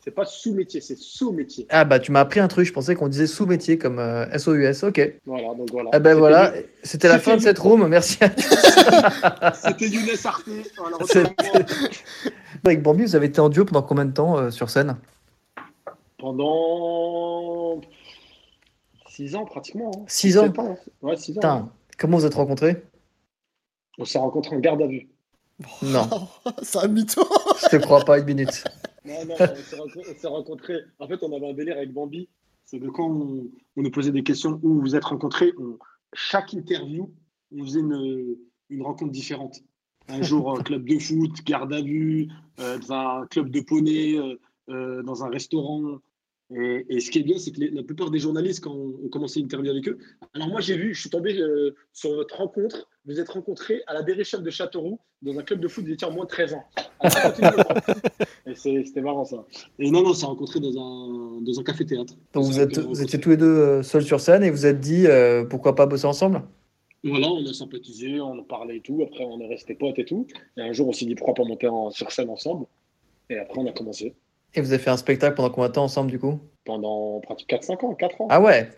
C'est 0.00 0.10
pas 0.10 0.26
sous-métier, 0.26 0.82
c'est 0.82 0.98
sous-métier. 0.98 1.66
ah 1.70 1.86
bah 1.86 1.98
tu 1.98 2.12
m'as 2.12 2.20
appris 2.20 2.38
un 2.38 2.46
truc, 2.48 2.66
je 2.66 2.72
pensais 2.74 2.94
qu'on 2.94 3.08
disait 3.08 3.26
sous-métier 3.26 3.78
comme 3.78 3.98
euh, 3.98 4.26
SOUS, 4.38 4.84
ok. 4.86 5.14
Voilà, 5.24 5.54
donc 5.54 5.70
voilà. 5.72 5.88
Ah 5.94 5.98
ben 5.98 6.14
voilà, 6.14 6.52
c'était 6.82 7.08
la 7.08 7.18
fin 7.18 7.36
de 7.38 7.40
cette 7.40 7.58
room, 7.58 7.88
merci 7.88 8.18
à 8.22 8.30
C'était 9.54 9.88
Younes 9.88 10.04
Arte. 10.24 10.44
Voilà. 10.76 10.98
Avec 12.66 12.82
Bambi, 12.82 13.04
vous 13.04 13.16
avez 13.16 13.26
été 13.28 13.40
en 13.40 13.48
duo 13.48 13.64
pendant 13.64 13.80
combien 13.82 14.04
de 14.04 14.12
temps 14.12 14.36
euh, 14.38 14.50
sur 14.50 14.68
scène? 14.68 14.96
Pendant 16.18 17.80
6 19.14 19.36
ans 19.36 19.44
pratiquement. 19.44 19.90
hein. 19.96 20.04
Six 20.08 20.38
ans 20.38 20.52
hein. 20.58 20.76
Ouais, 21.02 21.16
6 21.16 21.38
ans. 21.38 21.70
Comment 21.98 22.18
vous 22.18 22.26
êtes 22.26 22.34
rencontrés? 22.34 22.82
On 23.98 24.04
s'est 24.04 24.18
rencontrés 24.18 24.56
en 24.56 24.60
garde 24.60 24.82
à 24.82 24.86
vue. 24.86 25.08
Non, 25.82 26.08
C'est 26.62 26.78
un 26.78 26.88
mytho. 26.88 27.22
je 27.62 27.68
te 27.68 27.76
crois 27.76 28.04
pas 28.04 28.18
une 28.18 28.24
minute. 28.24 28.64
Non, 29.04 29.24
non, 29.26 29.34
on 29.38 30.14
s'est 30.18 30.26
rencontrés. 30.26 30.80
En 30.98 31.06
fait, 31.06 31.22
on 31.22 31.32
avait 31.36 31.48
un 31.48 31.52
délire 31.54 31.76
avec 31.76 31.92
Bambi. 31.92 32.28
C'est 32.64 32.80
que 32.80 32.88
quand 32.88 33.08
on, 33.08 33.46
on 33.76 33.82
nous 33.82 33.90
posait 33.90 34.10
des 34.10 34.24
questions 34.24 34.58
où 34.62 34.74
vous 34.74 34.80
vous 34.80 34.96
êtes 34.96 35.04
rencontrés, 35.04 35.52
on- 35.58 35.78
chaque 36.12 36.52
interview, 36.54 37.12
on 37.56 37.62
faisait 37.64 37.80
une, 37.80 38.36
une 38.70 38.82
rencontre 38.82 39.12
différente. 39.12 39.60
Un 40.08 40.22
jour, 40.22 40.58
euh, 40.58 40.62
club 40.62 40.88
de 40.88 40.98
foot, 40.98 41.30
garde 41.44 41.72
à 41.72 41.80
vue, 41.82 42.28
euh, 42.60 42.78
dans 42.78 42.92
un 42.94 43.26
club 43.26 43.50
de 43.50 43.60
poney, 43.60 44.16
euh, 44.70 45.02
dans 45.02 45.22
un 45.24 45.28
restaurant. 45.28 45.98
Et, 46.54 46.84
et 46.88 47.00
ce 47.00 47.10
qui 47.10 47.20
est 47.20 47.22
bien, 47.22 47.38
c'est 47.38 47.52
que 47.52 47.60
les- 47.60 47.70
la 47.70 47.82
plupart 47.82 48.10
des 48.10 48.18
journalistes, 48.18 48.62
quand 48.62 48.74
on, 48.74 48.94
on 49.04 49.08
commençait 49.08 49.40
une 49.40 49.46
interview 49.46 49.70
avec 49.70 49.88
eux, 49.88 49.98
alors 50.34 50.48
moi 50.48 50.60
j'ai 50.60 50.76
vu, 50.76 50.94
je 50.94 51.00
suis 51.00 51.10
tombé 51.10 51.38
euh, 51.40 51.74
sur 51.92 52.14
votre 52.14 52.36
rencontre, 52.36 52.88
vous 53.06 53.18
êtes 53.18 53.30
rencontrés 53.30 53.82
à 53.86 53.94
la 53.94 54.02
Berrichonne 54.02 54.42
de 54.42 54.50
Châteauroux, 54.50 55.00
dans 55.22 55.38
un 55.38 55.42
club 55.42 55.60
de 55.60 55.68
foot, 55.68 55.84
vous 55.86 55.92
étiez 55.92 56.06
en 56.06 56.12
moins 56.12 56.24
de 56.24 56.28
13 56.28 56.54
ans. 56.54 56.64
C'était 58.54 59.00
marrant 59.00 59.24
ça. 59.24 59.44
Et 59.78 59.90
non, 59.90 60.02
non, 60.02 60.10
on 60.10 60.14
s'est 60.14 60.26
rencontrés 60.26 60.60
dans 60.60 60.70
un, 60.78 61.40
dans 61.40 61.60
un 61.60 61.62
café-théâtre. 61.62 62.14
Donc 62.32 62.44
vous, 62.44 62.60
êtes, 62.60 62.78
vous 62.78 63.02
étiez 63.02 63.18
tous 63.18 63.30
les 63.30 63.36
deux 63.36 63.46
euh, 63.46 63.82
seuls 63.82 64.04
sur 64.04 64.20
scène 64.20 64.42
et 64.42 64.50
vous 64.50 64.66
êtes 64.66 64.80
dit 64.80 65.06
euh, 65.06 65.44
pourquoi 65.44 65.74
pas 65.74 65.86
bosser 65.86 66.06
ensemble? 66.06 66.42
Voilà, 67.02 67.28
on 67.28 67.44
a 67.46 67.52
sympathisé, 67.52 68.20
on 68.20 68.38
en 68.38 68.42
parlait 68.44 68.76
et 68.76 68.80
tout. 68.80 69.02
Après, 69.02 69.24
on 69.24 69.38
est 69.40 69.46
resté 69.48 69.74
potes 69.74 69.98
et 69.98 70.04
tout. 70.04 70.26
Et 70.56 70.62
un 70.62 70.72
jour, 70.72 70.88
on 70.88 70.92
s'est 70.92 71.04
dit 71.06 71.14
pourquoi 71.14 71.34
pas 71.34 71.44
monter 71.44 71.68
en- 71.68 71.90
sur 71.90 72.10
scène 72.12 72.30
ensemble? 72.30 72.66
Et 73.30 73.36
après, 73.38 73.58
on 73.60 73.66
a 73.66 73.72
commencé 73.72 74.14
Et 74.54 74.60
vous 74.60 74.72
avez 74.72 74.82
fait 74.82 74.90
un 74.90 74.96
spectacle 74.96 75.34
pendant 75.34 75.50
combien 75.50 75.68
de 75.68 75.74
temps 75.74 75.84
ensemble 75.84 76.10
du 76.10 76.18
coup? 76.18 76.38
Pendant 76.64 77.20
pratiquement 77.20 77.58
4-5 77.58 77.84
ans, 77.84 77.94
4 77.94 78.20
ans. 78.20 78.26
Ah 78.30 78.40
ouais? 78.40 78.70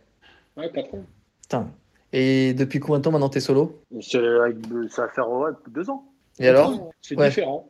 Ouais, 0.56 0.70
4 0.72 0.94
ans. 0.94 1.04
Putain. 1.42 1.70
Et 2.12 2.54
depuis 2.54 2.80
combien 2.80 2.98
de 2.98 3.04
temps 3.04 3.10
maintenant 3.12 3.28
t'es 3.28 3.40
solo? 3.40 3.82
C'est 4.00 4.18
avec- 4.18 4.56
Ça 4.88 5.02
va 5.06 5.08
faire 5.12 5.30
ouais, 5.30 5.50
2 5.70 5.90
ans. 5.90 6.04
Et 6.38 6.48
alors? 6.48 6.90
C'est 7.02 7.16
Ouais. 7.16 7.28
différent. 7.28 7.68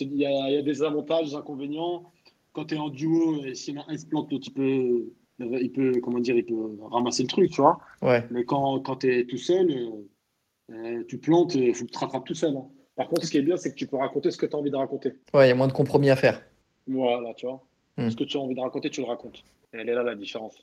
Il 0.00 0.14
y, 0.16 0.26
a 0.26 0.30
il 0.50 0.54
y 0.54 0.58
a 0.58 0.62
des 0.62 0.82
avantages, 0.82 1.30
des 1.30 1.34
inconvénients. 1.34 2.04
Quand 2.52 2.66
tu 2.66 2.74
es 2.74 2.78
en 2.78 2.90
duo, 2.90 3.44
et 3.44 3.54
si 3.54 3.74
un 3.88 3.96
se 3.96 4.06
plante, 4.06 4.30
l'autre, 4.30 4.48
il 4.48 4.52
peut, 4.52 5.12
il 5.60 5.72
peut, 5.72 6.00
comment 6.02 6.18
dire, 6.18 6.36
il 6.36 6.44
peut 6.44 6.76
ramasser 6.90 7.22
le 7.22 7.28
truc, 7.28 7.50
tu 7.50 7.60
vois. 7.60 7.78
Ouais. 8.02 8.24
Mais 8.30 8.44
quand, 8.44 8.80
quand 8.80 8.96
tu 8.96 9.12
es 9.20 9.24
tout 9.24 9.36
seul, 9.38 9.70
euh, 9.70 10.74
euh, 10.74 11.04
tu 11.08 11.18
plantes, 11.18 11.54
il 11.54 11.74
faut 11.74 11.84
que 11.84 11.90
tu 11.90 11.94
te 11.94 11.98
rattrapes 11.98 12.24
tout 12.26 12.34
seul. 12.34 12.56
hein. 12.56 12.66
Par 12.96 13.08
contre, 13.08 13.24
ce 13.24 13.30
qui 13.30 13.38
est 13.38 13.42
bien, 13.42 13.56
c'est 13.56 13.70
que 13.70 13.76
tu 13.76 13.86
peux 13.86 13.96
raconter 13.96 14.30
ce 14.30 14.36
que 14.36 14.46
tu 14.46 14.54
as 14.54 14.58
envie 14.58 14.70
de 14.70 14.76
raconter. 14.76 15.12
Ouais, 15.32 15.46
il 15.46 15.48
y 15.48 15.52
a 15.52 15.54
moins 15.54 15.68
de 15.68 15.72
compromis 15.72 16.10
à 16.10 16.16
faire. 16.16 16.42
Voilà, 16.88 17.34
tu 17.34 17.46
vois. 17.46 17.62
Hmm. 17.96 18.10
Ce 18.10 18.16
que 18.16 18.24
tu 18.24 18.36
as 18.36 18.40
envie 18.40 18.54
de 18.54 18.60
raconter, 18.60 18.90
tu 18.90 19.00
le 19.02 19.06
racontes. 19.06 19.44
Et 19.72 19.78
elle 19.78 19.88
est 19.88 19.94
là 19.94 20.02
la 20.02 20.14
différence. 20.14 20.54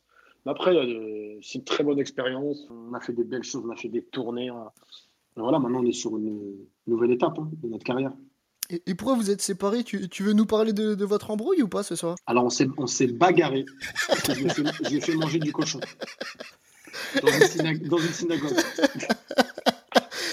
Mais 0.46 0.52
après, 0.52 0.76
euh, 0.76 1.38
c'est 1.42 1.60
une 1.60 1.64
très 1.64 1.84
bonne 1.84 2.00
expérience. 2.00 2.68
On 2.70 2.94
a 2.94 3.00
fait 3.00 3.14
des 3.14 3.24
belles 3.24 3.44
choses, 3.44 3.64
on 3.66 3.72
a 3.72 3.76
fait 3.76 3.90
des 3.90 4.04
tournées. 4.04 4.50
hein. 4.50 4.72
Voilà, 5.36 5.60
maintenant 5.60 5.82
on 5.82 5.86
est 5.86 5.92
sur 5.92 6.16
une 6.18 6.56
nouvelle 6.88 7.12
étape 7.12 7.38
hein, 7.40 7.50
de 7.62 7.68
notre 7.68 7.84
carrière. 7.84 8.12
Et, 8.70 8.82
et 8.88 8.96
pourquoi 8.96 9.16
vous 9.16 9.30
êtes 9.30 9.42
séparés? 9.42 9.84
Tu, 9.84 10.08
tu 10.10 10.24
veux 10.24 10.34
nous 10.34 10.46
parler 10.46 10.72
de, 10.74 10.96
de 10.96 11.06
votre 11.06 11.30
embrouille 11.30 11.62
ou 11.62 11.68
pas 11.68 11.84
ce 11.84 11.96
soir? 11.96 12.16
Alors 12.26 12.46
on 12.46 12.50
s'est, 12.50 13.08
bagarré. 13.08 13.66
je 14.30 14.34
lui 14.34 14.46
ai 14.46 14.50
fait- 14.50 14.64
je 14.84 14.90
lui 14.90 14.98
ai 14.98 15.02
fait 15.02 15.14
manger 15.16 15.40
du 15.40 15.52
cochon. 15.52 15.80
Dans 17.22 17.28
une, 17.28 17.44
syna- 17.44 17.88
dans 17.90 17.98
une 17.98 18.14
synagogue. 18.14 18.54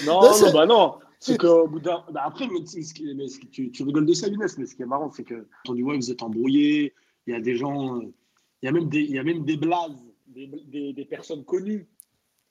Non, 0.05 0.21
non, 0.21 0.51
bah 0.53 0.65
non. 0.65 0.95
C'est 1.25 1.37
qu'au 1.37 1.67
bout 1.67 1.79
d'un. 1.79 2.03
Bah 2.11 2.23
après, 2.25 2.47
mais 2.47 2.63
tu, 3.51 3.71
tu 3.71 3.83
rigoles 3.83 4.05
de 4.05 4.13
ça, 4.13 4.27
Younes, 4.27 4.45
mais 4.57 4.65
ce 4.65 4.75
qui 4.75 4.81
est 4.81 4.85
marrant, 4.85 5.09
c'est 5.09 5.23
que 5.23 5.47
on 5.69 5.73
dit 5.73 5.83
ouais, 5.83 5.95
vous 5.95 6.11
êtes 6.11 6.21
embrouillés. 6.21 6.93
Il 7.25 7.33
y 7.33 7.35
a 7.35 7.39
des 7.39 7.55
gens. 7.55 7.97
euh, 7.99 8.13
Il 8.61 8.65
y 8.65 8.69
a 8.69 8.71
même 8.71 8.89
des, 8.89 9.01
il 9.01 9.11
y 9.11 9.19
a 9.19 9.23
même 9.23 9.45
des 9.45 9.55
blazes, 9.55 10.03
des, 10.27 10.47
des, 10.47 10.91
des 10.91 11.05
personnes 11.05 11.45
connues. 11.45 11.87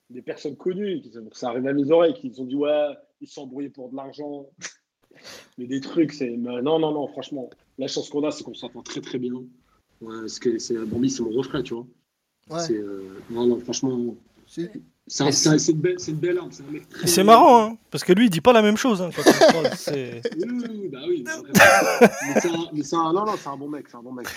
Des 0.09 0.21
personnes 0.23 0.55
connues. 0.57 1.01
Ça 1.33 1.49
arrive 1.49 1.67
à 1.67 1.73
mes 1.73 1.91
oreilles, 1.91 2.15
qui 2.15 2.31
ont 2.39 2.45
dit 2.45 2.55
ouais, 2.55 2.89
ils 3.21 3.27
sont 3.27 3.43
embrouillés 3.43 3.69
pour 3.69 3.89
de 3.89 3.95
l'argent. 3.95 4.49
Mais 5.59 5.67
des 5.67 5.79
trucs, 5.79 6.11
c'est. 6.11 6.31
Non, 6.35 6.61
non, 6.63 6.79
non, 6.79 7.07
franchement. 7.07 7.49
La 7.77 7.87
chance 7.87 8.09
qu'on 8.09 8.23
a, 8.23 8.31
c'est 8.31 8.43
qu'on 8.43 8.55
s'entend 8.55 8.81
très 8.81 9.01
très 9.01 9.19
bien. 9.19 9.33
Ouais, 10.01 10.19
parce 10.21 10.39
que 10.39 10.57
c'est 10.57 10.75
Bambi, 10.77 11.11
c'est 11.11 11.21
mon 11.21 11.29
refrain, 11.29 11.61
tu 11.61 11.75
vois. 11.75 11.85
Ouais. 12.49 12.71
Euh, 12.71 13.19
non, 13.29 13.45
non, 13.45 13.59
franchement, 13.59 14.15
c'est 15.07 15.23
un- 15.23 15.31
c'est 15.31 15.49
un- 15.49 15.57
c'est 15.57 15.71
une, 15.71 15.79
belle- 15.79 15.99
c'est 15.99 16.11
une 16.11 16.17
belle 16.17 16.37
arme. 16.37 16.49
C'est 17.05 17.23
marrant, 17.23 17.61
hein, 17.71 17.77
parce 17.91 18.03
que 18.03 18.13
lui, 18.13 18.25
il 18.25 18.29
dit 18.29 18.41
pas 18.41 18.53
la 18.53 18.61
même 18.61 18.77
chose 18.77 19.01
hein, 19.01 19.09
quand 19.15 19.23
parle. 19.51 19.69
Oui, 19.91 20.21
oui, 20.37 20.65
oui, 20.69 20.89
bah 20.89 20.99
oui. 21.07 21.23
mais 22.73 22.83
c'est 22.83 22.95
un, 22.95 23.13
non, 23.13 23.25
non, 23.25 23.33
c'est 23.37 23.49
un 23.49 23.57
bon 23.57 23.69
mec, 23.69 23.85
c'est 23.89 23.97
un 23.97 24.01
bon 24.03 24.11
mec. 24.13 24.27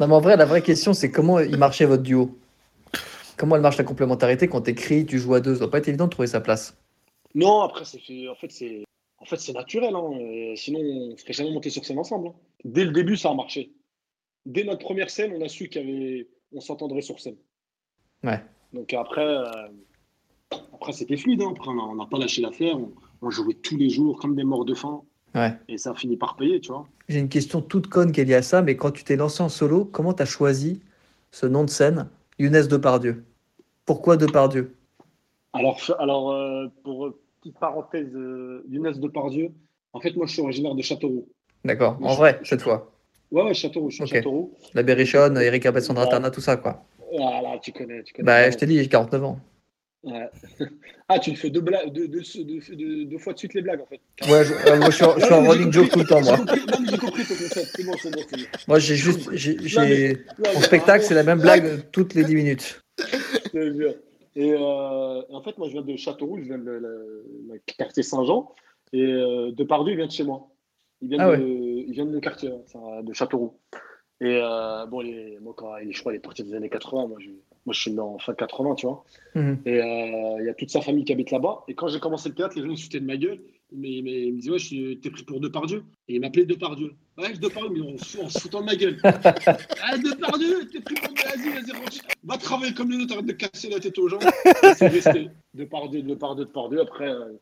Non, 0.00 0.08
mais 0.08 0.14
en 0.14 0.20
vrai, 0.20 0.36
la 0.36 0.44
vraie 0.44 0.62
question, 0.62 0.92
c'est 0.92 1.10
comment 1.10 1.38
il 1.40 1.56
marchait 1.56 1.84
votre 1.86 2.02
duo? 2.02 2.36
Comment 3.36 3.54
elle 3.56 3.62
marche 3.62 3.76
la 3.76 3.84
complémentarité? 3.84 4.48
Quand 4.48 4.62
t'écris, 4.62 5.06
tu 5.06 5.18
joues 5.18 5.34
à 5.34 5.40
deux 5.40 5.54
Ça 5.54 5.60
doit 5.60 5.70
pas 5.70 5.78
être 5.78 5.88
évident 5.88 6.06
de 6.06 6.10
trouver 6.10 6.26
sa 6.28 6.40
place. 6.40 6.76
Non, 7.34 7.60
après, 7.60 7.82
en 7.82 8.34
fait, 8.34 8.50
c'est, 8.50 8.82
en 9.18 9.24
fait, 9.26 9.36
c'est 9.38 9.52
naturel. 9.52 9.94
Hein. 9.94 10.54
Sinon, 10.56 10.80
on 10.80 11.16
serait 11.16 11.34
jamais 11.34 11.52
monté 11.52 11.70
sur 11.70 11.84
scène 11.84 11.98
ensemble. 11.98 12.28
hein. 12.28 12.34
Dès 12.64 12.84
le 12.84 12.92
début, 12.92 13.16
ça 13.16 13.30
a 13.30 13.34
marché. 13.34 13.72
Dès 14.46 14.64
notre 14.64 14.80
première 14.80 15.10
scène, 15.10 15.32
on 15.36 15.44
a 15.44 15.48
su 15.48 15.68
qu'on 15.68 15.80
avait... 15.80 16.28
on 16.52 16.60
s'entendrait 16.60 17.02
sur 17.02 17.20
scène. 17.20 17.36
Ouais. 18.24 18.42
Donc 18.76 18.92
après, 18.92 19.26
euh, 19.26 19.68
après 20.74 20.92
c'était 20.92 21.16
fluide. 21.16 21.42
hein. 21.42 21.52
Après, 21.56 21.70
on 21.70 21.94
n'a 21.94 22.06
pas 22.06 22.18
lâché 22.18 22.42
l'affaire. 22.42 22.78
On, 22.78 22.92
on 23.22 23.30
jouait 23.30 23.54
tous 23.54 23.76
les 23.76 23.88
jours 23.88 24.18
comme 24.20 24.36
des 24.36 24.44
morts 24.44 24.64
de 24.64 24.74
faim. 24.74 25.02
Ouais. 25.34 25.54
Et 25.68 25.78
ça 25.78 25.90
a 25.90 25.94
fini 25.94 26.16
par 26.16 26.36
payer, 26.36 26.60
tu 26.60 26.68
vois. 26.72 26.86
J'ai 27.08 27.18
une 27.18 27.28
question 27.28 27.60
toute 27.60 27.88
conne 27.88 28.12
qui 28.12 28.20
est 28.20 28.24
liée 28.24 28.34
à 28.34 28.42
ça, 28.42 28.62
mais 28.62 28.76
quand 28.76 28.90
tu 28.90 29.04
t'es 29.04 29.16
lancé 29.16 29.42
en 29.42 29.48
solo, 29.48 29.84
comment 29.84 30.12
t'as 30.12 30.24
choisi 30.24 30.80
ce 31.30 31.46
nom 31.46 31.64
de 31.64 31.70
scène, 31.70 32.08
Younes 32.38 32.66
Depardieu? 32.66 33.24
Pourquoi 33.84 34.16
Depardieu? 34.16 34.74
Alors, 35.52 35.78
alors 35.98 36.32
euh, 36.32 36.66
pour 36.84 37.06
euh, 37.06 37.18
petite 37.40 37.58
parenthèse, 37.58 38.14
euh, 38.14 38.64
Younes 38.68 38.98
Depardieu, 38.98 39.52
en 39.92 40.00
fait, 40.00 40.14
moi, 40.16 40.26
je 40.26 40.32
suis 40.32 40.42
originaire 40.42 40.74
de 40.74 40.82
Châteauroux. 40.82 41.28
D'accord, 41.64 41.96
en 42.02 42.10
je- 42.12 42.16
vrai, 42.18 42.40
cette 42.44 42.62
fois. 42.62 42.92
Ouais, 43.30 43.42
ouais, 43.42 43.54
Châteauroux, 43.54 43.90
je 43.90 43.96
suis 43.96 44.06
Châteauroux. 44.06 44.52
La 44.74 44.82
Berrichonne, 44.82 45.36
Erika 45.38 45.72
Bessandra. 45.72 46.06
Tarna, 46.06 46.30
tout 46.30 46.40
ça, 46.40 46.56
quoi. 46.56 46.84
Voilà, 47.12 47.58
tu 47.58 47.72
connais, 47.72 48.02
tu 48.02 48.12
connais. 48.12 48.26
Bah, 48.26 48.50
je 48.50 48.56
t'ai 48.56 48.66
dit, 48.66 48.78
j'ai 48.78 48.88
49 48.88 49.24
ans. 49.24 49.40
Ouais. 50.04 50.28
Ah, 51.08 51.20
tu 51.20 51.30
me 51.30 51.36
fais 51.36 51.50
deux, 51.50 51.60
blagues, 51.60 51.92
deux, 51.92 52.08
deux, 52.08 52.20
deux- 52.42 52.60
deux- 52.74 53.04
deux 53.04 53.18
fois 53.18 53.32
de 53.32 53.38
suite 53.38 53.54
les 53.54 53.62
blagues, 53.62 53.80
en 53.80 53.86
fait. 53.86 54.00
Ouais, 54.28 54.44
je, 54.44 54.54
euh, 54.54 54.76
moi, 54.78 54.90
je 54.90 54.96
suis, 54.96 55.04
en- 55.04 55.16
je 55.16 55.24
suis 55.24 55.32
en 55.32 55.48
running 55.48 55.72
joke 55.72 55.88
tout 55.90 56.00
le 56.00 56.04
temps, 56.04 56.20
moi. 56.20 56.34
J'ai 56.36 56.42
compris, 56.44 56.66
non, 56.66 56.78
mais 56.80 56.88
j'ai 56.88 56.98
compris 56.98 57.22
ton 57.24 57.34
concept. 57.36 57.70
C'est 57.76 57.84
bon, 57.84 57.92
c'est 58.02 58.10
bon. 58.10 58.22
Moi, 58.66 58.78
j'ai 58.80 58.96
juste. 58.96 59.30
j'ai- 59.32 59.56
Ouais, 59.56 60.24
Mon 60.38 60.44
ouais, 60.58 60.62
spectacle, 60.62 61.04
c'est 61.04 61.14
la 61.14 61.22
même 61.22 61.40
blague 61.40 61.88
toutes 61.92 62.14
les 62.14 62.24
10 62.24 62.34
minutes. 62.34 62.80
Je. 63.54 63.94
Et 64.34 64.52
euh, 64.52 65.22
en 65.30 65.42
fait, 65.42 65.56
moi, 65.58 65.68
je 65.68 65.74
viens 65.74 65.82
de 65.82 65.96
Châteauroux, 65.96 66.38
je 66.38 66.42
viens 66.46 66.58
de 66.58 66.70
la, 66.72 67.58
quartier 67.78 68.02
Saint-Jean. 68.02 68.52
Et 68.92 69.00
euh, 69.04 69.52
Depardieu, 69.52 69.92
il 69.92 69.96
vient 69.96 70.06
de 70.06 70.12
chez 70.12 70.24
moi. 70.24 70.48
Il 71.02 71.08
vient, 71.10 71.18
Ah 71.20 71.36
de, 71.36 71.42
il 71.44 71.92
vient 71.92 72.04
de 72.04 72.10
mon 72.12 72.20
quartier, 72.20 72.50
hein, 72.50 73.02
de 73.04 73.12
Châteauroux. 73.14 73.60
Et 74.20 74.40
euh, 74.42 74.86
bon, 74.86 75.00
les, 75.00 75.38
moi, 75.40 75.54
quand, 75.56 75.74
je 75.88 76.00
crois 76.00 76.12
qu'il 76.12 76.18
est 76.18 76.22
parti 76.22 76.42
des 76.42 76.54
années 76.54 76.70
80. 76.70 77.06
Moi, 77.06 77.18
je, 77.20 77.28
moi, 77.66 77.72
je 77.72 77.80
suis 77.80 77.90
né 77.90 78.00
en 78.00 78.18
fin 78.18 78.34
80, 78.34 78.74
tu 78.76 78.86
vois. 78.86 79.04
Mhm. 79.34 79.58
Et 79.66 79.82
euh, 79.82 80.36
il 80.40 80.46
y 80.46 80.48
a 80.48 80.54
toute 80.54 80.70
sa 80.70 80.80
famille 80.80 81.04
qui 81.04 81.12
habite 81.12 81.30
là-bas. 81.30 81.64
Et 81.68 81.74
quand 81.74 81.88
j'ai 81.88 82.00
commencé 82.00 82.28
le 82.28 82.34
théâtre, 82.34 82.58
les 82.58 82.66
gens 82.66 82.76
se 82.76 82.84
foutaient 82.84 83.00
de 83.00 83.06
ma 83.06 83.16
gueule. 83.16 83.40
Mais, 83.72 84.00
mais 84.04 84.28
ils 84.28 84.34
me 84.34 84.38
disaient, 84.38 84.52
ouais, 84.52 84.98
t'es 85.02 85.10
pris 85.10 85.24
pour 85.24 85.40
Depardieu. 85.40 85.84
Et 86.08 86.14
ils 86.14 86.20
m'appelaient 86.20 86.46
Depardieu. 86.46 86.92
Ouais, 87.18 87.34
je 87.34 87.40
Depardieu, 87.40 87.70
mais 87.72 87.92
on 87.92 87.98
se 87.98 88.18
en 88.18 88.28
se 88.28 88.38
foutant 88.38 88.60
de 88.60 88.66
ma 88.66 88.76
gueule. 88.76 88.98
ah, 89.04 89.98
Depardieu, 89.98 90.68
t'es 90.72 90.80
pris 90.80 90.94
pour 90.94 91.12
Vas-y, 91.12 91.50
vas-y, 91.50 91.72
rentre. 91.72 91.98
Va 92.24 92.38
travailler 92.38 92.72
comme 92.72 92.90
les 92.90 93.02
autres, 93.02 93.14
arrête 93.14 93.26
de 93.26 93.32
casser 93.32 93.68
la 93.68 93.80
tête 93.80 93.98
aux 93.98 94.08
gens. 94.08 94.18
C'est 94.76 94.88
resté. 94.88 95.28
Depardieu, 95.52 96.02
Depardieu, 96.02 96.44
Depardieu. 96.44 96.80
Après, 96.80 97.08
euh, 97.08 97.32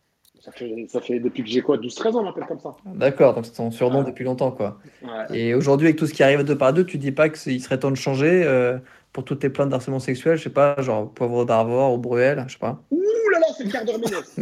ça 0.45 1.01
fait, 1.01 1.21
depuis 1.21 1.43
que 1.43 1.49
j'ai 1.49 1.63
quoi 1.63 1.79
12-13 1.79 2.09
ans, 2.09 2.21
on 2.21 2.25
m'appelle 2.25 2.45
comme 2.47 2.61
ça. 2.61 2.77
D'accord, 2.85 3.33
donc 3.35 3.47
c'est 3.47 3.55
ton 3.55 3.71
surnom 3.71 4.03
depuis 4.03 4.25
longtemps. 4.25 4.51
quoi. 4.51 4.79
Et 5.33 5.55
aujourd'hui, 5.55 5.87
avec 5.87 5.97
tout 5.97 6.07
ce 6.07 6.13
qui 6.13 6.23
arrive 6.23 6.43
deux 6.45 6.59
par 6.59 6.75
deux, 6.75 6.85
tu 6.85 6.99
dis 6.99 7.13
pas 7.13 7.31
qu'il 7.31 7.63
serait 7.63 7.79
temps 7.79 7.91
de 7.91 7.97
changer 7.97 8.43
euh, 8.45 8.77
pour 9.15 9.25
toutes 9.25 9.39
tes 9.39 9.49
plaintes 9.49 9.71
d'harcèlement 9.71 10.01
sexuel, 10.01 10.37
je 10.37 10.43
sais 10.43 10.51
pas, 10.51 10.79
genre 10.83 11.11
Poivre 11.11 11.47
d'Arvor 11.47 11.95
ou 11.95 11.99
Bruel, 11.99 12.45
je 12.47 12.53
sais 12.53 12.59
pas. 12.59 12.79
Ouh 12.91 13.01
là 13.33 13.39
là, 13.39 13.47
c'est 13.57 13.65
le 13.65 13.71
quart 13.71 13.87
d'heure 13.87 13.99
Ménès 13.99 14.35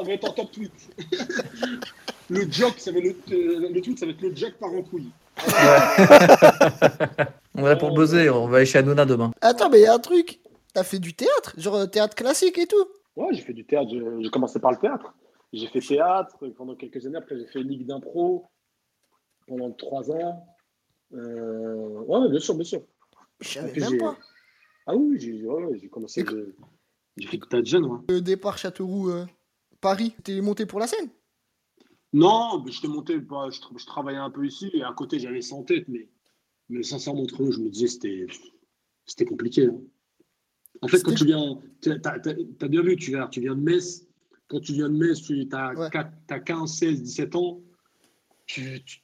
on 0.00 0.04
va 0.04 0.12
être 0.12 0.28
en 0.28 0.32
top 0.32 0.52
tweet. 0.52 0.72
le 2.28 2.40
joke, 2.50 2.74
ça 2.76 2.92
va 2.92 3.00
le, 3.00 3.16
euh, 3.32 3.68
le 3.72 3.80
tweet, 3.80 3.98
ça 3.98 4.04
va 4.04 4.12
être 4.12 4.20
le 4.20 4.36
joke 4.36 4.54
par 4.60 4.70
en 4.70 4.82
couille. 4.82 5.08
Ouais. 5.38 5.52
on 7.54 7.64
est 7.64 7.68
là 7.70 7.76
pour 7.76 7.92
oh. 7.92 7.96
buzzer, 7.96 8.28
on 8.28 8.46
va 8.46 8.58
aller 8.58 8.66
chez 8.66 8.78
Anona 8.78 9.06
demain. 9.06 9.30
Attends, 9.40 9.70
mais 9.70 9.78
il 9.78 9.84
y 9.84 9.86
a 9.86 9.94
un 9.94 9.98
truc. 9.98 10.40
T'as 10.74 10.84
fait 10.84 10.98
du 10.98 11.14
théâtre, 11.14 11.54
genre 11.56 11.76
euh, 11.76 11.86
théâtre 11.86 12.14
classique 12.14 12.58
et 12.58 12.66
tout. 12.66 12.86
Ouais, 13.16 13.28
j'ai 13.32 13.42
fait 13.42 13.52
du 13.52 13.64
théâtre. 13.64 13.90
je- 13.90 14.22
J'ai 14.22 14.30
commencé 14.30 14.58
par 14.60 14.72
le 14.72 14.78
théâtre. 14.78 15.14
J'ai 15.52 15.66
fait 15.68 15.80
théâtre 15.80 16.36
pendant 16.56 16.74
quelques 16.74 17.06
années. 17.06 17.16
Après, 17.18 17.38
j'ai 17.38 17.46
fait 17.46 17.62
ligue 17.62 17.86
d'impro 17.86 18.46
pendant 19.46 19.70
trois 19.72 20.10
ans. 20.10 20.46
Euh, 21.12 22.00
Ouais, 22.00 22.28
bien 22.28 22.40
sûr, 22.40 22.54
bien 22.54 22.64
sûr. 22.64 22.82
Je 23.40 23.48
savais 23.48 23.80
même 23.80 23.98
pas. 23.98 24.18
Ah 24.86 24.96
oui, 24.96 25.18
j'ai 25.20 25.46
ouais, 25.46 25.88
commencé. 25.88 26.20
Et 26.20 26.24
de- 26.24 26.54
J'ai 27.16 27.28
fait 27.28 27.36
du 27.38 27.46
théâtre 27.48 27.66
jeune, 27.68 27.86
moi. 27.86 28.02
Le 28.08 28.20
départ 28.20 28.58
Châteauroux, 28.58 29.10
euh, 29.10 29.24
Paris, 29.80 30.14
t'es 30.24 30.40
monté 30.40 30.66
pour 30.66 30.80
la 30.80 30.86
scène? 30.88 31.08
Non, 32.12 32.62
mais 32.64 32.70
je 32.72 32.80
t'ai 32.80 32.88
monté, 32.88 33.18
bah, 33.18 33.48
je, 33.50 33.60
tra- 33.60 33.78
je 33.78 33.86
travaillais 33.86 34.18
un 34.18 34.30
peu 34.30 34.44
ici 34.46 34.70
et 34.72 34.82
à 34.82 34.92
côté 34.92 35.18
j'avais 35.18 35.40
en 35.52 35.62
tête, 35.64 35.88
mais, 35.88 36.08
mais 36.68 36.82
sincèrement, 36.82 37.22
entre 37.22 37.42
nous, 37.42 37.50
je 37.52 37.60
me 37.60 37.68
disais 37.70 37.88
c'était 39.06 39.24
compliqué. 39.24 39.66
hein. 39.66 39.78
En 40.82 40.88
fait, 40.88 41.02
quand 41.02 41.14
tu 41.14 41.24
viens, 41.24 41.58
tu 41.80 41.90
as, 41.90 42.68
bien 42.68 42.82
vu, 42.82 42.96
tu 42.96 43.10
viens, 43.10 43.28
tu 43.28 43.40
viens 43.40 43.54
de 43.54 43.60
Metz, 43.60 44.06
quand 44.48 44.60
tu 44.60 44.72
viens 44.72 44.88
de 44.88 44.96
Metz, 44.96 45.22
tu 45.22 45.48
as, 45.52 45.72
Ouais. 45.74 46.42
15, 46.44 46.72
16, 46.72 47.02
17 47.02 47.36
ans, 47.36 47.60
tu, 48.46 48.82
tu, 48.84 49.00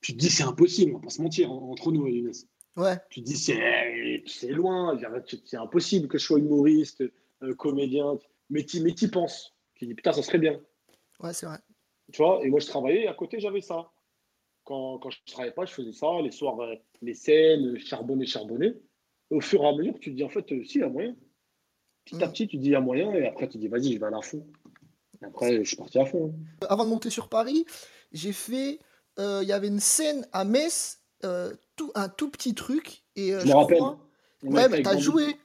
tu 0.00 0.12
te 0.14 0.18
dis 0.18 0.30
c'est 0.30 0.42
impossible, 0.42 0.92
on 0.94 0.98
va 0.98 1.04
pas 1.04 1.10
se 1.10 1.22
mentir, 1.22 1.50
en- 1.52 1.70
entre 1.70 1.92
nous, 1.92 2.06
Younes. 2.06 2.32
Ouais. 2.76 2.96
Tu 3.10 3.20
te 3.20 3.26
dis 3.26 3.36
c'est 3.36 4.52
loin, 4.52 4.98
c'est 5.44 5.56
impossible 5.56 6.08
que 6.08 6.18
je 6.18 6.24
sois 6.24 6.38
humoriste, 6.38 7.02
euh, 7.42 7.54
comédien, 7.54 8.18
mais 8.48 8.64
tu 8.64 8.78
y 8.78 9.08
penses. 9.08 9.54
Tu 9.74 9.86
dis 9.86 9.94
putain, 9.94 10.12
ça 10.12 10.22
serait 10.22 10.38
bien. 10.38 10.60
Ouais, 11.20 11.32
c'est 11.32 11.46
vrai. 11.46 11.58
Tu 12.12 12.18
vois, 12.22 12.44
et 12.44 12.50
moi 12.50 12.60
je 12.60 12.66
travaillais, 12.66 13.02
et 13.04 13.08
à 13.08 13.14
côté 13.14 13.38
j'avais 13.40 13.60
ça. 13.60 13.90
Quand, 14.64 14.98
quand 14.98 15.10
je 15.10 15.18
ne 15.26 15.32
travaillais 15.32 15.54
pas, 15.54 15.64
je 15.64 15.72
faisais 15.72 15.92
ça, 15.92 16.06
les 16.22 16.30
soirs, 16.30 16.56
les 17.02 17.14
scènes, 17.14 17.78
charbonner, 17.78 18.26
charbonner. 18.26 18.74
Au 19.30 19.40
fur 19.40 19.62
et 19.62 19.66
à 19.68 19.72
mesure, 19.72 19.94
tu 20.00 20.10
te 20.10 20.16
dis 20.16 20.24
en 20.24 20.28
fait, 20.28 20.50
euh, 20.52 20.64
si, 20.64 20.78
il 20.78 20.80
y 20.80 20.84
a 20.84 20.88
moyen. 20.88 21.14
Petit 22.04 22.22
à 22.22 22.26
Mm. 22.26 22.30
petit, 22.32 22.48
tu 22.48 22.56
dis 22.58 22.66
il 22.66 22.72
y 22.72 22.74
a 22.74 22.80
moyen, 22.80 23.12
et 23.14 23.26
après 23.28 23.48
tu 23.48 23.58
dis 23.58 23.68
vas-y, 23.68 23.92
je 23.94 23.98
vais 23.98 24.06
aller 24.06 24.16
à 24.16 24.22
fond. 24.22 24.44
Et 25.22 25.24
après, 25.24 25.56
je 25.62 25.68
suis 25.68 25.76
parti 25.76 25.98
à 25.98 26.06
fond. 26.06 26.34
hein. 26.62 26.66
Avant 26.68 26.84
de 26.84 26.90
monter 26.90 27.10
sur 27.10 27.28
Paris, 27.28 27.64
j'ai 28.12 28.32
fait. 28.32 28.78
euh, 29.18 29.40
Il 29.42 29.48
y 29.48 29.52
avait 29.52 29.68
une 29.68 29.80
scène 29.80 30.26
à 30.32 30.44
Metz, 30.44 31.00
euh, 31.24 31.52
tout, 31.76 31.90
un 31.94 32.08
tout 32.08 32.30
petit 32.30 32.54
truc. 32.54 33.02
Et, 33.16 33.34
euh, 33.34 33.40
Je 33.40 33.48
me 33.48 33.52
rappelle. 33.54 33.76
crois- 33.78 33.98
Ouais, 34.44 34.68
mais 34.68 34.82
t'as 34.82 34.96
joué. 34.98 35.36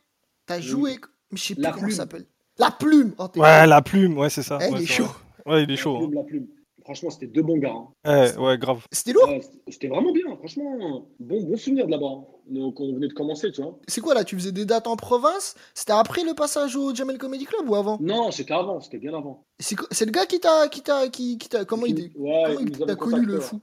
T'as 0.45 0.57
Oui. 0.57 0.61
joué. 0.63 0.95
Mais 1.31 1.37
je 1.37 1.43
sais 1.43 1.55
plus 1.55 1.63
La 1.63 1.71
comment 1.71 1.81
plume. 1.83 1.91
ça 1.91 1.97
s'appelle. 2.03 2.25
La 2.57 2.71
plume. 2.71 3.13
Oh, 3.17 3.27
Ouais, 3.35 3.67
la 3.67 3.81
plume, 3.81 4.17
ouais, 4.17 4.29
c'est 4.29 4.43
ça. 4.43 4.59
Eh, 4.61 4.71
ouais, 4.71 4.79
il 4.79 4.83
est 4.83 4.85
chaud. 4.85 5.07
Ouais, 5.45 5.63
il 5.63 5.69
est 5.71 5.75
La 5.75 5.81
chaud. 5.81 5.97
plume, 5.97 6.13
la 6.13 6.23
plume. 6.23 6.47
Franchement, 6.85 7.09
c'était 7.09 7.27
deux 7.27 7.41
bons 7.41 7.57
gars. 7.57 7.73
hein. 7.73 7.87
Ouais, 8.05 8.37
ouais, 8.37 8.57
grave. 8.57 8.85
C'était 8.91 9.11
lourd. 9.13 9.27
Ouais, 9.27 9.41
c'était- 9.67 9.87
vraiment 9.87 10.11
bien, 10.11 10.35
franchement. 10.37 11.07
Bon, 11.19 11.41
bon 11.43 11.57
souvenir 11.57 11.87
de 11.87 11.91
là-bas. 11.91 12.05
hein. 12.05 12.23
Donc, 12.47 12.79
on 12.79 12.93
venait 12.93 13.07
de 13.07 13.13
commencer, 13.13 13.51
tu 13.51 13.61
vois. 13.61 13.77
C'est 13.87 14.01
quoi 14.01 14.13
là 14.13 14.23
Tu 14.23 14.35
faisais 14.35 14.51
des 14.51 14.65
dates 14.65 14.85
en 14.85 14.95
province? 14.95 15.55
C'était 15.73 15.93
après 15.93 16.23
le 16.23 16.35
passage 16.35 16.75
au 16.75 16.93
Jamel 16.93 17.17
Comedy 17.17 17.45
Club 17.45 17.67
ou 17.67 17.75
avant? 17.75 17.97
Non, 17.99 18.29
c'était 18.29 18.53
avant, 18.53 18.79
c'était 18.81 18.99
bien 18.99 19.15
avant. 19.15 19.43
C'est 19.59 20.05
le 20.05 20.11
gars 20.11 20.27
qui 20.27 20.39
t'a. 20.39 20.67
Qui 20.67 20.81
t'a 20.81 21.07
qui, 21.09 21.37
qui 21.39 21.49
t'a- 21.49 21.65
comment 21.65 21.87
il, 21.87 22.11
Ouais, 22.15 22.43
comment 22.45 22.59
il 22.59 22.71
t'a 22.71 22.95
connu 22.95 23.25
le 23.25 23.39
fou? 23.39 23.59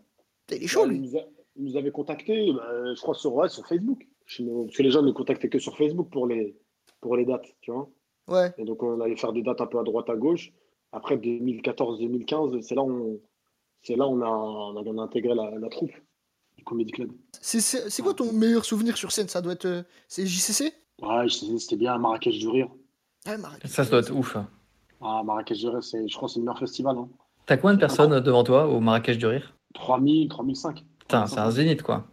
Il 0.50 0.64
est 0.64 0.66
chaud 0.66 0.82
Ouais, 0.82 0.88
lui. 0.88 0.96
il, 0.96 1.02
nous 1.02 1.16
a- 1.16 1.24
il 1.56 1.64
nous 1.64 1.76
avait 1.76 1.92
contacté, 1.92 2.52
bah, 2.52 2.94
je 2.94 3.00
crois, 3.00 3.14
sur, 3.14 3.32
ouais, 3.36 3.48
sur 3.48 3.64
Facebook. 3.66 4.04
Parce 4.26 4.76
que 4.76 4.82
les 4.82 4.90
gens 4.90 5.02
ne 5.02 5.12
contactaient 5.12 5.48
que 5.48 5.58
sur 5.60 5.76
Facebook 5.76 6.08
pour 6.10 6.26
les, 6.26 6.56
pour 7.00 7.16
les 7.16 7.24
dates, 7.24 7.46
tu 7.60 7.70
vois. 7.70 7.88
Ouais. 8.28 8.50
Et 8.58 8.64
donc, 8.64 8.82
on 8.82 9.00
allait 9.00 9.16
faire 9.16 9.32
des 9.32 9.42
dates 9.42 9.60
un 9.60 9.66
peu 9.66 9.78
à 9.78 9.82
droite, 9.84 10.08
à 10.10 10.16
gauche. 10.16 10.52
Après 10.92 11.16
2014-2015, 11.16 12.60
c'est 12.62 12.74
là 12.74 12.82
où 12.82 12.90
on, 12.90 13.20
c'est 13.82 13.96
là 13.96 14.06
où 14.06 14.12
on 14.12 14.20
a, 14.22 14.28
on 14.28 14.76
a, 14.76 14.82
on 14.84 14.98
a 14.98 15.02
intégré 15.02 15.34
la, 15.34 15.50
la 15.58 15.68
troupe 15.68 15.90
du 16.56 16.64
Comedy 16.64 16.92
Club. 16.92 17.10
C'est- 17.40 17.60
C'est 17.60 17.90
c'est 17.90 18.02
quoi 18.02 18.14
ton 18.14 18.32
meilleur 18.32 18.64
souvenir 18.64 18.96
sur 18.96 19.10
scène? 19.12 19.28
Ça 19.28 19.40
doit 19.40 19.52
être. 19.54 19.64
euh, 19.66 19.82
C'est 20.08 20.26
JCC 20.26 20.72
Ouais, 21.02 21.28
je- 21.28 21.56
c'était 21.56 21.76
bien 21.76 21.96
Marrakech 21.98 22.38
du 22.38 22.48
Rire. 22.48 22.68
Ouais, 23.26 23.38
Marrakech. 23.38 23.70
Ça, 23.70 23.84
ça 23.84 23.90
doit 23.90 24.00
être 24.00 24.14
ouf. 24.14 24.36
hein. 24.36 24.48
Ah, 25.00 25.22
Marrakech 25.24 25.58
du 25.58 25.68
Rire, 25.68 25.82
c'est, 25.82 26.06
je 26.06 26.14
crois 26.16 26.28
que 26.28 26.34
c'est 26.34 26.40
le 26.40 26.44
meilleur 26.44 26.58
festival. 26.58 26.96
Hein. 26.96 27.08
T'as 27.46 27.56
combien 27.56 27.74
de 27.74 27.80
personnes 27.80 28.20
devant 28.20 28.44
toi 28.44 28.68
au 28.68 28.78
Marrakech 28.80 29.18
du 29.18 29.26
Rire? 29.26 29.54
3000, 29.74 30.28
3005. 30.28 30.84
Putain, 31.00 31.26
c'est 31.26 31.38
un 31.38 31.50
zénith, 31.50 31.82
quoi. 31.82 32.06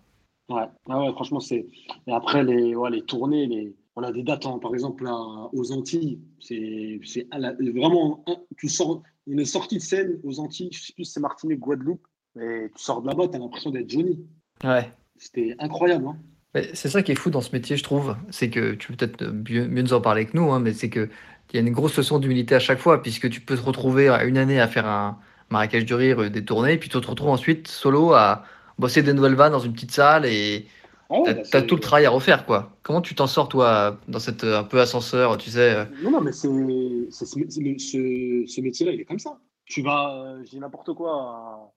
Ouais, 0.49 0.63
ouais, 0.87 0.95
ouais, 0.95 1.11
franchement, 1.11 1.39
c'est. 1.39 1.67
Et 2.07 2.11
après, 2.11 2.43
les, 2.43 2.75
ouais, 2.75 2.89
les 2.89 3.03
tournées, 3.03 3.45
les... 3.45 3.75
a 4.03 4.11
des 4.11 4.23
dates, 4.23 4.45
hein, 4.45 4.59
par 4.61 4.73
exemple, 4.73 5.03
là, 5.03 5.15
aux 5.53 5.71
Antilles. 5.71 6.19
C'est 6.39 6.99
à 7.31 7.39
vraiment. 7.39 8.23
un- 8.27 8.37
Tu 8.57 8.67
sors... 8.69 9.01
On 9.31 9.37
est 9.37 9.45
sorti 9.45 9.77
de 9.77 9.81
scène 9.81 10.19
aux 10.23 10.39
Antilles, 10.39 10.69
je 10.71 10.81
sais 10.87 10.93
plus 10.93 11.05
si 11.05 11.11
c'est 11.11 11.19
Martinique, 11.19 11.59
Guadeloupe. 11.59 12.05
Et 12.39 12.71
tu 12.75 12.83
sors 12.83 13.01
de 13.01 13.07
là-bas, 13.07 13.27
tu 13.27 13.35
as 13.35 13.39
l'impression 13.39 13.69
d'être 13.69 13.89
Johnny. 13.89 14.19
Ouais. 14.63 14.91
C'était 15.17 15.55
incroyable. 15.59 16.07
Hein. 16.07 16.17
Mais 16.55 16.69
C'est 16.73 16.89
ça 16.89 17.03
qui 17.03 17.11
est 17.11 17.15
fou 17.15 17.29
dans 17.29 17.41
ce 17.41 17.51
métier, 17.51 17.77
je 17.77 17.83
trouve. 17.83 18.15
C'est 18.31 18.49
que 18.49 18.73
tu 18.73 18.87
peux 18.87 18.95
peut-être 18.95 19.23
mieux, 19.49 19.67
mieux 19.67 19.81
nous 19.83 19.93
en 19.93 20.01
parler 20.01 20.25
que 20.25 20.35
nous, 20.35 20.51
hein, 20.51 20.59
mais 20.59 20.73
c'est 20.73 20.89
que 20.89 21.09
il 21.51 21.55
y 21.55 21.59
a 21.59 21.61
une 21.67 21.73
grosse 21.73 21.97
leçon 21.97 22.19
d'humilité 22.19 22.55
à 22.55 22.59
chaque 22.59 22.77
fois, 22.79 23.01
puisque 23.01 23.29
tu 23.29 23.41
peux 23.41 23.55
te 23.55 23.61
retrouver 23.61 24.07
à 24.07 24.23
une 24.23 24.37
année 24.37 24.59
à 24.59 24.67
faire 24.67 24.85
un 24.87 25.19
Marrakech 25.49 25.83
du 25.85 25.93
Rire, 25.95 26.21
euh, 26.23 26.29
des 26.29 26.45
tournées, 26.45 26.77
puis 26.77 26.89
tu 26.89 26.99
te 26.99 27.07
retrouves 27.07 27.29
ensuite 27.29 27.67
solo 27.67 28.13
à 28.13 28.43
bosser 28.77 29.01
des 29.03 29.13
nouvelles 29.13 29.33
vannes 29.35 29.51
dans 29.51 29.59
une 29.59 29.73
petite 29.73 29.91
salle 29.91 30.25
et 30.25 30.67
Ah 31.11 31.19
ouais, 31.21 31.41
t'as 31.43 31.61
bah, 31.61 31.65
tout 31.65 31.75
le 31.75 31.81
travail 31.81 32.05
à 32.05 32.09
refaire, 32.11 32.45
quoi. 32.45 32.77
Comment 32.83 33.01
tu 33.01 33.15
t'en 33.15 33.25
sors, 33.27 33.49
toi, 33.49 33.97
dans 34.07 34.19
cette 34.19 34.43
euh, 34.43 34.59
un 34.59 34.63
peu 34.63 34.79
ascenseur, 34.79 35.37
tu 35.37 35.49
sais 35.49 35.73
euh, 35.75 35.85
Non, 36.03 36.11
non, 36.11 36.21
mais 36.21 36.31
c'est 36.31 36.47
ce, 36.47 37.25
ce 37.25 38.61
métier-là, 38.61 38.91
il 38.91 39.01
est 39.01 39.05
comme 39.05 39.17
ça. 39.19 39.39
Tu 39.65 39.81
vas, 39.81 40.13
euh, 40.15 40.41
je 40.45 40.51
dis 40.51 40.59
n'importe 40.59 40.93
quoi, 40.93 41.71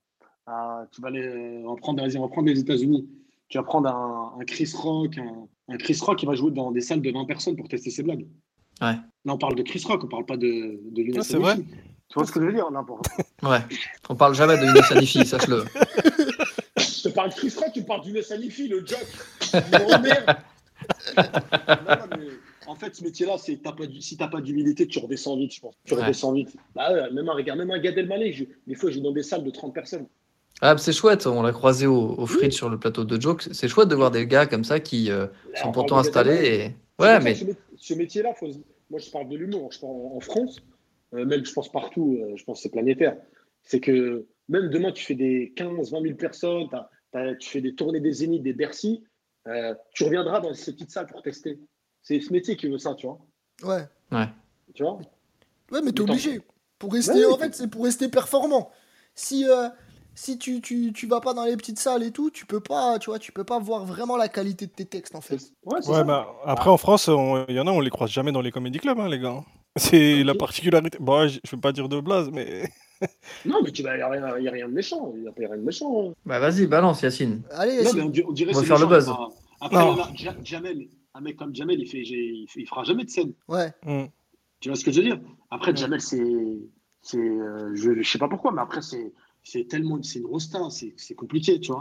à- 0.47 0.53
à- 0.53 0.87
tu 0.93 1.01
vas 1.01 1.09
aller, 1.09 1.63
on 1.67 1.75
prendre, 1.77 2.03
vas-y, 2.03 2.19
on 2.19 2.23
va 2.23 2.29
prendre 2.29 2.49
les 2.49 2.59
États-Unis. 2.61 3.09
Tu 3.49 3.59
vas 3.59 3.65
prendre 3.65 3.89
un, 3.89 4.35
un 4.41 4.45
Chris 4.45 4.71
Rock, 4.75 5.17
un, 5.19 5.47
un 5.73 5.77
Chris 5.79 5.99
Rock 6.03 6.19
qui 6.19 6.27
va 6.27 6.35
jouer 6.35 6.51
dans 6.51 6.71
des 6.71 6.81
salles 6.81 7.01
de 7.03 7.11
20 7.11 7.25
personnes 7.27 7.57
pour 7.57 7.69
tester 7.69 7.91
ses 7.91 8.03
blagues. 8.03 8.27
Ouais. 8.81 8.97
Là, 9.25 9.35
on 9.35 9.39
parle 9.39 9.55
de 9.55 9.63
Chris 9.63 9.83
Rock, 9.87 10.03
on 10.05 10.09
parle 10.09 10.25
pas 10.27 10.37
de, 10.37 10.47
de 10.91 11.03
Younes 11.03 11.17
Ah, 11.19 11.23
c'est 11.23 11.37
vrai. 11.39 11.57
Tu 11.57 12.15
vois 12.17 12.27
ce 12.27 12.33
que 12.33 12.41
je 12.41 12.47
veux 12.47 12.53
dire 12.53 12.71
là, 12.71 12.83
pour- 12.87 13.01
Ouais. 13.43 13.61
On 14.11 14.15
parle 14.15 14.35
jamais 14.35 14.59
de 14.59 14.65
Younes 14.67 14.83
Hanifi, 14.91 15.25
sache-le. 15.25 15.65
Je 17.03 17.09
te 17.09 17.15
parle 17.15 17.31
de 17.31 17.35
Chris 17.35 17.53
Rock, 17.57 17.71
tu 17.75 17.81
me 17.81 17.87
parles 17.87 18.03
d'Younes 18.03 18.23
Hanifi, 18.31 18.69
le 18.69 18.85
mais 20.03 20.11
En 22.67 22.77
fait, 22.77 22.95
ce 22.95 23.03
métier-là, 23.03 23.37
c'est 23.39 23.61
du- 23.89 24.01
si 24.01 24.17
t'as 24.17 24.29
pas 24.29 24.41
d'humilité, 24.41 24.87
tu 24.87 24.99
redescends 25.01 25.37
vite, 25.37 25.53
je 25.53 25.61
pense. 25.61 25.75
Tu 25.85 25.95
Ouais. 25.95 26.03
redescends 26.03 26.33
vite. 26.33 26.55
Bah, 26.77 26.93
ouais, 26.93 27.11
même 27.11 27.29
un, 27.29 27.33
regarde, 27.35 27.59
même 27.59 27.71
un 27.73 27.79
Gad 27.81 27.99
Elmaleh, 27.99 28.33
je- 28.33 28.45
des 28.69 28.75
fois, 28.77 28.91
je 28.91 28.97
joue 28.97 29.01
dans 29.03 29.11
des 29.11 29.25
salles 29.25 29.43
de 29.43 29.51
30 29.51 29.75
personnes. 29.75 30.07
Ah, 30.61 30.77
c'est 30.79 30.93
chouette, 30.93 31.27
on 31.27 31.43
l'a 31.43 31.51
croisé 31.51 31.87
au, 31.89 32.15
au 32.17 32.27
Fritz 32.27 32.55
sur 32.55 32.69
le 32.69 32.79
plateau 32.79 33.05
de 33.05 33.21
Joke. 33.21 33.43
C'est 33.51 33.67
chouette 33.67 33.89
de 33.89 33.97
voir 33.97 34.13
des 34.13 34.29
gars 34.29 34.47
comme 34.47 34.63
ça 34.63 34.79
qui 34.79 35.11
euh, 35.11 35.27
sont 35.61 35.69
on 35.69 35.73
pourtant 35.73 35.99
installés 35.99 36.47
et. 36.47 37.03
Ouais, 37.03 37.19
mais 37.19 37.35
Ce, 37.35 37.45
mé- 37.45 37.57
ce 37.77 37.95
métier-là, 37.95 38.33
faut 38.35 38.47
moi 38.91 39.01
je 39.01 39.11
parle 39.11 39.29
de 39.29 39.37
l'humour, 39.37 39.73
je 39.73 39.81
parle 39.81 39.93
en, 39.95 40.13
en 40.17 40.21
France, 40.21 40.59
euh, 41.15 41.25
même 41.25 41.45
je 41.45 41.53
pense 41.53 41.69
partout, 41.73 42.17
euh, 42.23 42.35
je 42.37 42.45
pense 42.45 42.59
que 42.59 42.63
c'est 42.63 42.69
planétaire. 42.69 43.17
C'est 43.65 43.81
que 43.81 44.25
même 44.53 44.69
demain 44.71 44.93
tu 44.93 45.05
fais 45.05 45.15
des 45.15 45.53
15, 45.57 45.91
20 45.91 46.03
000 46.03 46.15
personnes, 46.17 46.69
tu 47.41 47.49
fais 47.51 47.61
des 47.61 47.75
tournées 47.75 48.01
des 48.01 48.13
Zéniths, 48.13 48.43
des 48.43 48.53
Bercy, 48.53 49.03
euh, 49.49 49.75
tu 49.93 50.05
reviendras 50.05 50.41
dans 50.41 50.55
ces 50.55 50.73
petites 50.73 50.91
salles 50.91 51.07
pour 51.07 51.23
tester. 51.23 51.59
C'est 52.03 52.21
ce 52.21 52.33
métier 52.33 52.57
qui 52.57 52.69
veut 52.69 52.79
ça, 52.79 52.95
tu 52.95 53.07
vois. 53.07 53.19
Ouais. 53.63 53.87
Tu 54.75 54.83
vois? 54.83 55.01
Ouais, 55.71 55.81
mais 55.83 55.93
t'es 55.93 56.01
obligé. 56.03 56.41
Pour 56.79 56.93
rester, 56.93 57.25
Ouais, 57.27 57.33
en 57.33 57.39
fait, 57.39 57.55
c'est 57.55 57.69
pour 57.69 57.85
rester 57.85 58.09
performant. 58.09 58.71
Si, 59.15 59.49
euh, 59.49 59.69
si 60.15 60.39
tu, 60.39 60.61
tu, 60.61 60.93
tu 60.93 61.07
vas 61.07 61.21
pas 61.21 61.33
dans 61.35 61.45
les 61.45 61.57
petites 61.57 61.79
salles 61.79 62.03
et 62.03 62.11
tout, 62.11 62.31
tu 62.31 62.45
peux 62.47 62.61
pas, 62.61 62.99
tu 62.99 63.11
vois, 63.11 63.19
tu 63.19 63.31
peux 63.33 63.45
pas 63.45 63.59
voir 63.59 63.85
vraiment 63.85 64.17
la 64.17 64.29
qualité 64.29 64.67
de 64.67 64.73
tes 64.73 64.85
textes, 64.87 65.15
en 65.15 65.21
fait. 65.21 65.39
Ouais, 65.65 65.81
c'est 65.81 65.91
Ouais, 65.91 65.99
ça. 65.99 66.05
bah, 66.05 66.35
après, 66.45 66.71
en 66.71 66.77
France, 66.77 67.09
il 67.09 67.55
y 67.55 67.61
en 67.61 67.67
a, 67.67 67.71
on 67.71 67.81
les 67.81 67.91
croise 67.91 68.11
jamais 68.11 68.33
dans 68.33 68.41
les 68.43 68.51
comédie 68.51 68.79
clubs, 68.79 68.99
hein, 68.99 69.09
les 69.09 69.19
gars. 69.21 69.41
C'est 69.77 70.23
la 70.25 70.35
particularité. 70.35 70.99
Bon, 71.01 71.21
ouais, 71.21 71.29
je 71.29 71.41
je 71.45 71.51
vais 71.57 71.61
pas 71.61 71.73
dire 71.73 71.89
de 71.89 72.01
blase, 72.01 72.31
mais. 72.31 72.69
Non, 73.45 73.61
mais 73.65 73.71
tu 73.73 73.83
vas, 73.83 73.97
y 73.97 74.01
a 74.01 74.09
rien, 74.09 74.39
y 74.39 74.49
a 74.49 74.51
rien 74.51 74.69
de 74.69 74.73
méchant. 74.75 75.13
Il 75.17 75.25
y 75.25 75.29
a 75.29 75.33
pas 75.33 75.41
rien 75.47 75.57
de 75.57 75.63
méchant. 75.63 76.15
Bah 76.27 76.39
vas-y, 76.39 76.67
balance 76.67 77.03
Yacine. 77.03 77.43
Allez, 77.51 77.77
Non, 77.79 77.83
Yacine. 77.83 77.99
mais 77.99 78.05
on, 78.05 78.09
di- 78.11 78.25
on 78.29 78.33
dirait 78.33 78.53
On 78.55 78.61
va 78.61 78.65
faire 78.67 78.79
le 78.79 78.87
buzz. 78.87 79.09
enfin, 79.09 79.29
Après, 79.61 79.77
Non. 79.85 79.97
il 80.19 80.45
Jamel, 80.45 80.89
un 81.15 81.21
mec 81.21 81.37
comme 81.37 81.55
Jamel, 81.55 81.81
il, 81.81 81.87
fait, 81.87 82.03
il, 82.03 82.47
fait- 82.49 82.61
il 82.61 82.67
fera 82.69 82.85
jamais 82.85 83.05
de 83.05 83.11
scène. 83.11 83.33
Ouais. 83.49 83.73
Hmm. 83.85 84.05
Tu 84.61 84.69
vois 84.69 84.77
ce 84.77 84.85
que 84.85 84.93
je 84.93 84.99
veux 85.01 85.07
dire? 85.07 85.21
Après, 85.51 85.71
Ouais. 85.73 85.77
Jamel, 85.77 86.01
c'est. 86.01 86.23
c'est 87.03 87.19
euh, 87.19 87.75
je, 87.75 88.01
je 88.01 88.09
sais 88.11 88.19
pas 88.19 88.29
pourquoi, 88.29 88.53
mais 88.53 88.61
après, 88.63 88.83
c'est. 88.83 89.13
C'est 89.45 89.67
tellement. 89.67 90.01
C'est 90.03 90.21
une 90.21 90.27
rosta, 90.27 90.59
c'est 90.71 90.95
c'est 90.97 91.15
compliqué, 91.15 91.59
tu 91.59 91.73
vois. 91.73 91.81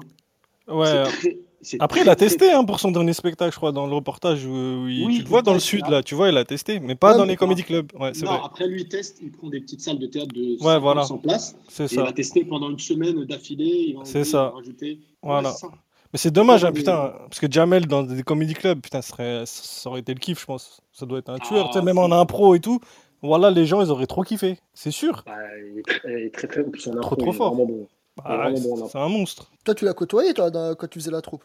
Ouais. 0.67 0.87
C'est 0.87 1.03
très- 1.03 1.11
c'est 1.21 1.39
Après, 1.79 2.01
il 2.01 2.09
a 2.09 2.15
testé 2.15 2.51
hein, 2.51 2.63
pour 2.63 2.79
son 2.79 2.91
dernier 2.91 3.13
spectacle, 3.13 3.51
je 3.51 3.57
crois, 3.57 3.71
dans 3.71 3.85
le 3.87 3.93
reportage 3.93 4.45
où, 4.45 4.87
il- 4.87 5.05
Oui, 5.05 5.15
tu 5.17 5.21
le 5.23 5.27
vois 5.29 5.41
dans 5.41 5.53
le 5.53 5.59
sud, 5.59 5.87
là. 5.87 6.01
tu 6.01 6.15
vois, 6.15 6.29
il 6.29 6.37
a 6.37 6.43
testé, 6.45 6.79
mais 6.79 6.95
pas 6.95 7.11
Ouais, 7.11 7.17
dans 7.17 7.23
mais 7.25 7.33
les 7.33 7.35
comédie 7.37 7.63
clubs. 7.63 7.91
Ouais, 7.99 8.11
Non, 8.23 8.31
vrai, 8.31 8.39
après, 8.43 8.67
lui, 8.67 8.81
il 8.81 8.87
teste, 8.87 9.19
il 9.21 9.31
prend 9.31 9.47
des 9.49 9.61
petites 9.61 9.81
salles 9.81 9.99
de 9.99 10.07
théâtre 10.07 10.33
de 10.33 10.63
Ouais, 10.63 10.79
voilà. 10.79 11.03
100 11.03 11.17
places. 11.19 11.55
c'est 11.67 11.83
Et 11.83 11.93
il 11.93 11.95
ça. 11.97 12.03
va 12.03 12.11
tester 12.13 12.43
pendant 12.45 12.69
une 12.69 12.79
semaine 12.79 13.23
d'affilée. 13.25 13.95
C'est 14.03 14.23
ça. 14.23 14.47
il 14.49 14.51
va 14.53 14.57
rajouter. 14.57 14.99
Voilà. 15.21 15.49
Ouais, 15.49 15.55
ça. 15.55 15.67
Mais 16.13 16.17
c'est 16.19 16.31
dommage, 16.31 16.63
Ouais, 16.63 16.69
hein, 16.69 16.73
putain, 16.73 17.13
parce 17.29 17.39
que 17.39 17.49
Jamel 17.49 17.85
dans 17.87 18.03
des 18.03 18.23
comédie 18.23 18.53
clubs, 18.53 18.81
putain, 18.81 19.01
ça, 19.01 19.09
serait, 19.11 19.43
ça 19.45 19.89
aurait 19.89 20.01
été 20.01 20.13
le 20.13 20.19
kiff, 20.19 20.41
je 20.41 20.45
pense. 20.45 20.81
Ça 20.91 21.05
doit 21.05 21.19
être 21.19 21.29
un 21.29 21.37
tueur, 21.39 21.67
tu 21.67 21.73
sais, 21.73 21.79
Ah, 21.79 21.85
même 21.85 21.97
en 21.99 22.11
impro 22.11 22.53
et 22.55 22.59
tout. 22.59 22.79
Voilà, 23.21 23.49
les 23.51 23.65
gens, 23.67 23.81
ils 23.81 23.91
auraient 23.91 24.07
trop 24.07 24.23
kiffé, 24.23 24.57
c'est 24.73 24.91
sûr. 24.91 25.23
Bah, 25.27 25.33
il 25.71 25.79
est 25.79 25.83
très, 25.83 26.29
très, 26.31 26.47
très, 26.47 26.63
son 26.79 26.91
Trop, 26.95 27.13
impro, 27.13 27.15
trop 27.17 27.31
fort. 27.31 27.53
vraiment 27.55 27.65
bon. 27.67 27.87
Bah, 28.25 28.49
bon, 28.51 28.87
c'est 28.87 28.97
un 28.97 29.09
monstre. 29.09 29.51
Toi, 29.63 29.75
tu 29.75 29.85
l'as 29.85 29.93
côtoyé, 29.93 30.33
toi, 30.33 30.49
dans- 30.51 30.75
quand 30.75 30.87
tu 30.87 30.99
faisais 30.99 31.11
la 31.11 31.21
troupe? 31.21 31.43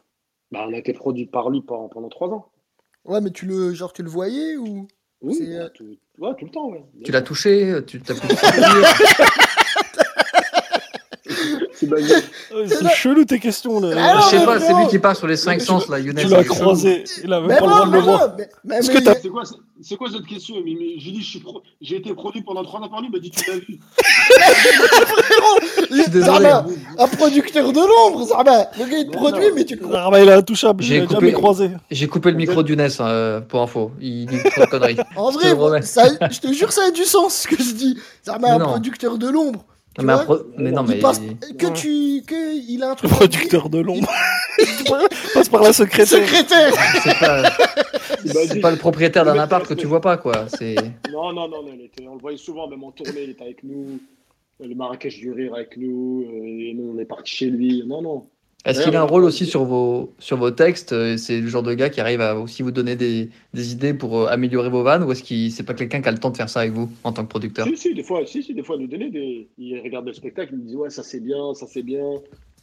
Bah, 0.52 0.64
on 0.68 0.72
a 0.72 0.78
été 0.78 0.92
produit 0.92 1.26
par 1.26 1.50
lui 1.50 1.60
pendant, 1.62 1.88
pendant 1.88 2.08
trois 2.08 2.28
ans. 2.28 2.46
Ouais, 3.04 3.20
mais 3.20 3.30
tu 3.30 3.46
le, 3.46 3.72
genre, 3.74 3.92
tu 3.92 4.02
le 4.02 4.08
voyais 4.10 4.56
ou 4.56 4.86
Oui, 5.22 5.34
C'est, 5.34 5.46
bah, 5.56 5.64
euh, 5.64 5.68
tout, 5.70 5.84
ouais, 6.18 6.34
tout 6.38 6.44
le 6.44 6.50
temps. 6.50 6.68
Ouais. 6.70 6.84
Tu 7.04 7.12
l'as 7.12 7.22
touché, 7.22 7.80
tu 7.86 8.00
t'as 8.00 8.14
pu 8.14 8.20
Euh, 11.82 12.66
C'est 12.68 12.88
chelou 12.94 13.24
tes 13.24 13.38
questions, 13.38 13.80
là. 13.80 13.90
Ah 13.96 14.14
non, 14.14 14.20
Je 14.22 14.36
sais 14.36 14.44
pas, 14.44 14.60
c'est 14.60 14.74
lui 14.74 14.86
qui 14.88 14.98
part 14.98 15.16
sur 15.16 15.26
les 15.26 15.36
cinq 15.36 15.58
Tu 15.58 15.64
sens 15.66 15.88
là, 15.88 15.98
Younes. 15.98 16.16
Tu 16.16 16.28
l'as 16.28 16.44
croisé, 16.44 17.04
il 17.22 17.32
a 17.32 17.40
même 17.40 17.48
Mais 17.48 17.58
pas 17.58 17.64
le 17.66 17.70
droit 17.70 17.84
non, 17.84 17.90
de 17.90 17.96
le 17.96 18.02
voir. 18.02 18.36
t'as- 18.36 19.14
C'est 19.20 19.28
quoi, 19.28 19.42
c'est 19.82 19.96
quoi 19.96 20.08
cette 20.10 20.26
question 20.26 20.56
mais, 20.64 20.74
mais 20.78 20.98
J'ai 20.98 21.10
dit, 21.12 21.40
pro- 21.42 21.62
j'ai 21.80 21.96
été 21.96 22.14
produit 22.14 22.42
pendant 22.42 22.62
trois 22.64 22.80
ans 22.80 22.88
par 22.88 23.00
lui, 23.00 23.08
il 23.08 23.12
m'a 23.12 23.18
dit, 23.18 23.30
tu 23.30 23.50
l'as 23.50 23.56
vu. 23.58 23.78
frérot, 25.90 26.70
un 26.98 27.08
producteur 27.08 27.72
de 27.72 27.80
l'ombre, 27.80 28.26
Zama. 28.26 28.66
Le 28.78 28.84
gars, 28.84 28.98
il 28.98 29.06
te 29.06 29.16
produit, 29.16 29.44
mais 29.54 29.64
tu 29.64 29.76
crois. 29.76 30.10
Ah 30.12 30.20
il 30.22 30.28
est 30.28 30.32
intouchable, 30.32 30.82
J'ai 30.82 31.06
jamais 31.06 31.32
croisé. 31.32 31.70
J'ai 31.90 32.06
coupé 32.06 32.30
le 32.30 32.36
micro 32.36 32.62
d'Younes 32.62 32.88
hein, 32.98 33.42
pour 33.48 33.62
info. 33.62 33.92
Il 34.00 34.26
dit 34.26 34.38
trop 34.50 34.62
de 34.64 34.70
conneries. 34.70 34.96
En 35.16 35.30
vrai, 35.30 35.50
je 35.50 36.40
te 36.40 36.52
jure, 36.52 36.72
ça 36.72 36.82
a 36.88 36.90
du 36.90 37.04
sens 37.04 37.42
ce 37.42 37.48
que 37.48 37.62
je 37.62 37.72
dis. 37.72 37.98
Mais 38.40 38.48
un 38.48 38.58
producteur 38.58 39.18
de 39.18 39.28
l'ombre. 39.28 39.64
Tu 39.98 40.04
mais, 40.04 40.12
vois 40.12 40.22
après- 40.22 40.38
mais 40.58 40.70
non, 40.72 40.84
Il 40.84 40.94
mais. 40.96 40.98
passe- 41.00 41.20
que 41.58 41.72
tu, 41.72 42.22
que 42.26 42.54
il 42.68 42.82
a 42.82 42.88
un 42.88 42.90
Le 42.90 42.96
truc. 42.96 43.10
à 43.12 43.14
producteur 43.14 43.68
de 43.70 43.78
l'ombre. 43.78 44.10
Passe 45.34 45.48
par 45.48 45.62
la 45.62 45.72
secrétaire. 45.72 46.26
Secrétaire. 46.26 46.72
C'est 48.24 48.60
pas, 48.60 48.60
pas 48.60 48.70
le 48.70 48.76
propriétaire 48.78 49.24
d'un 49.24 49.34
Le 49.34 49.40
appart 49.40 49.66
que 49.66 49.74
tu 49.74 49.86
vois 49.86 50.00
pas, 50.00 50.16
quoi. 50.16 50.46
C'est. 50.48 50.74
Non, 51.12 51.32
non, 51.32 51.48
non, 51.48 51.62
non, 51.62 51.72
était- 51.82 52.06
on 52.08 52.14
le 52.14 52.20
voyait 52.20 52.38
souvent, 52.38 52.68
même 52.68 52.82
en 52.84 52.92
tournée, 52.92 53.22
il 53.24 53.30
était 53.30 53.44
avec 53.44 53.62
nous. 53.64 53.98
Le 54.60 54.74
Marrakech 54.74 55.18
du 55.18 55.32
Rire 55.32 55.54
avec 55.54 55.76
nous, 55.76 56.24
euh, 56.30 56.70
et 56.70 56.72
nous 56.74 56.94
on 56.94 56.98
est 56.98 57.04
parti 57.04 57.34
chez 57.36 57.46
lui. 57.50 57.82
Non, 57.86 58.00
non. 58.00 58.26
Est-ce 58.66 58.82
qu'il 58.82 58.96
a 58.96 59.00
un 59.00 59.04
rôle 59.04 59.24
aussi 59.24 59.46
sur 59.46 59.64
vos, 59.64 60.12
sur 60.18 60.36
vos 60.36 60.50
textes 60.50 60.92
euh, 60.92 61.16
C'est 61.16 61.40
le 61.40 61.46
genre 61.46 61.62
de 61.62 61.72
gars 61.72 61.88
qui 61.88 62.00
arrive 62.00 62.20
à 62.20 62.36
aussi 62.38 62.62
vous 62.62 62.72
donner 62.72 62.96
des, 62.96 63.30
des 63.54 63.72
idées 63.72 63.94
pour 63.94 64.18
euh, 64.18 64.26
améliorer 64.26 64.68
vos 64.68 64.82
vannes 64.82 65.04
ou 65.04 65.12
est-ce 65.12 65.22
qu'il 65.22 65.52
c'est 65.52 65.62
pas 65.62 65.74
quelqu'un 65.74 66.02
qui 66.02 66.08
a 66.08 66.12
le 66.12 66.18
temps 66.18 66.30
de 66.30 66.36
faire 66.36 66.48
ça 66.48 66.60
avec 66.60 66.72
vous 66.72 66.90
en 67.04 67.12
tant 67.12 67.22
que 67.22 67.28
producteur? 67.28 67.66
Si, 67.66 67.76
si, 67.76 67.94
des 67.94 68.02
fois, 68.02 68.26
si, 68.26 68.42
si, 68.42 68.54
des 68.54 68.64
fois, 68.64 68.76
il 68.76 68.82
nous 68.82 68.88
donnait 68.88 69.10
des. 69.10 69.48
Il 69.56 69.80
regarde 69.80 70.06
le 70.06 70.12
spectacle, 70.12 70.52
il 70.52 70.58
me 70.58 70.64
dit 70.64 70.76
Ouais, 70.76 70.90
ça 70.90 71.04
c'est 71.04 71.20
bien, 71.20 71.54
ça 71.54 71.66
c'est 71.68 71.82
bien, 71.82 72.04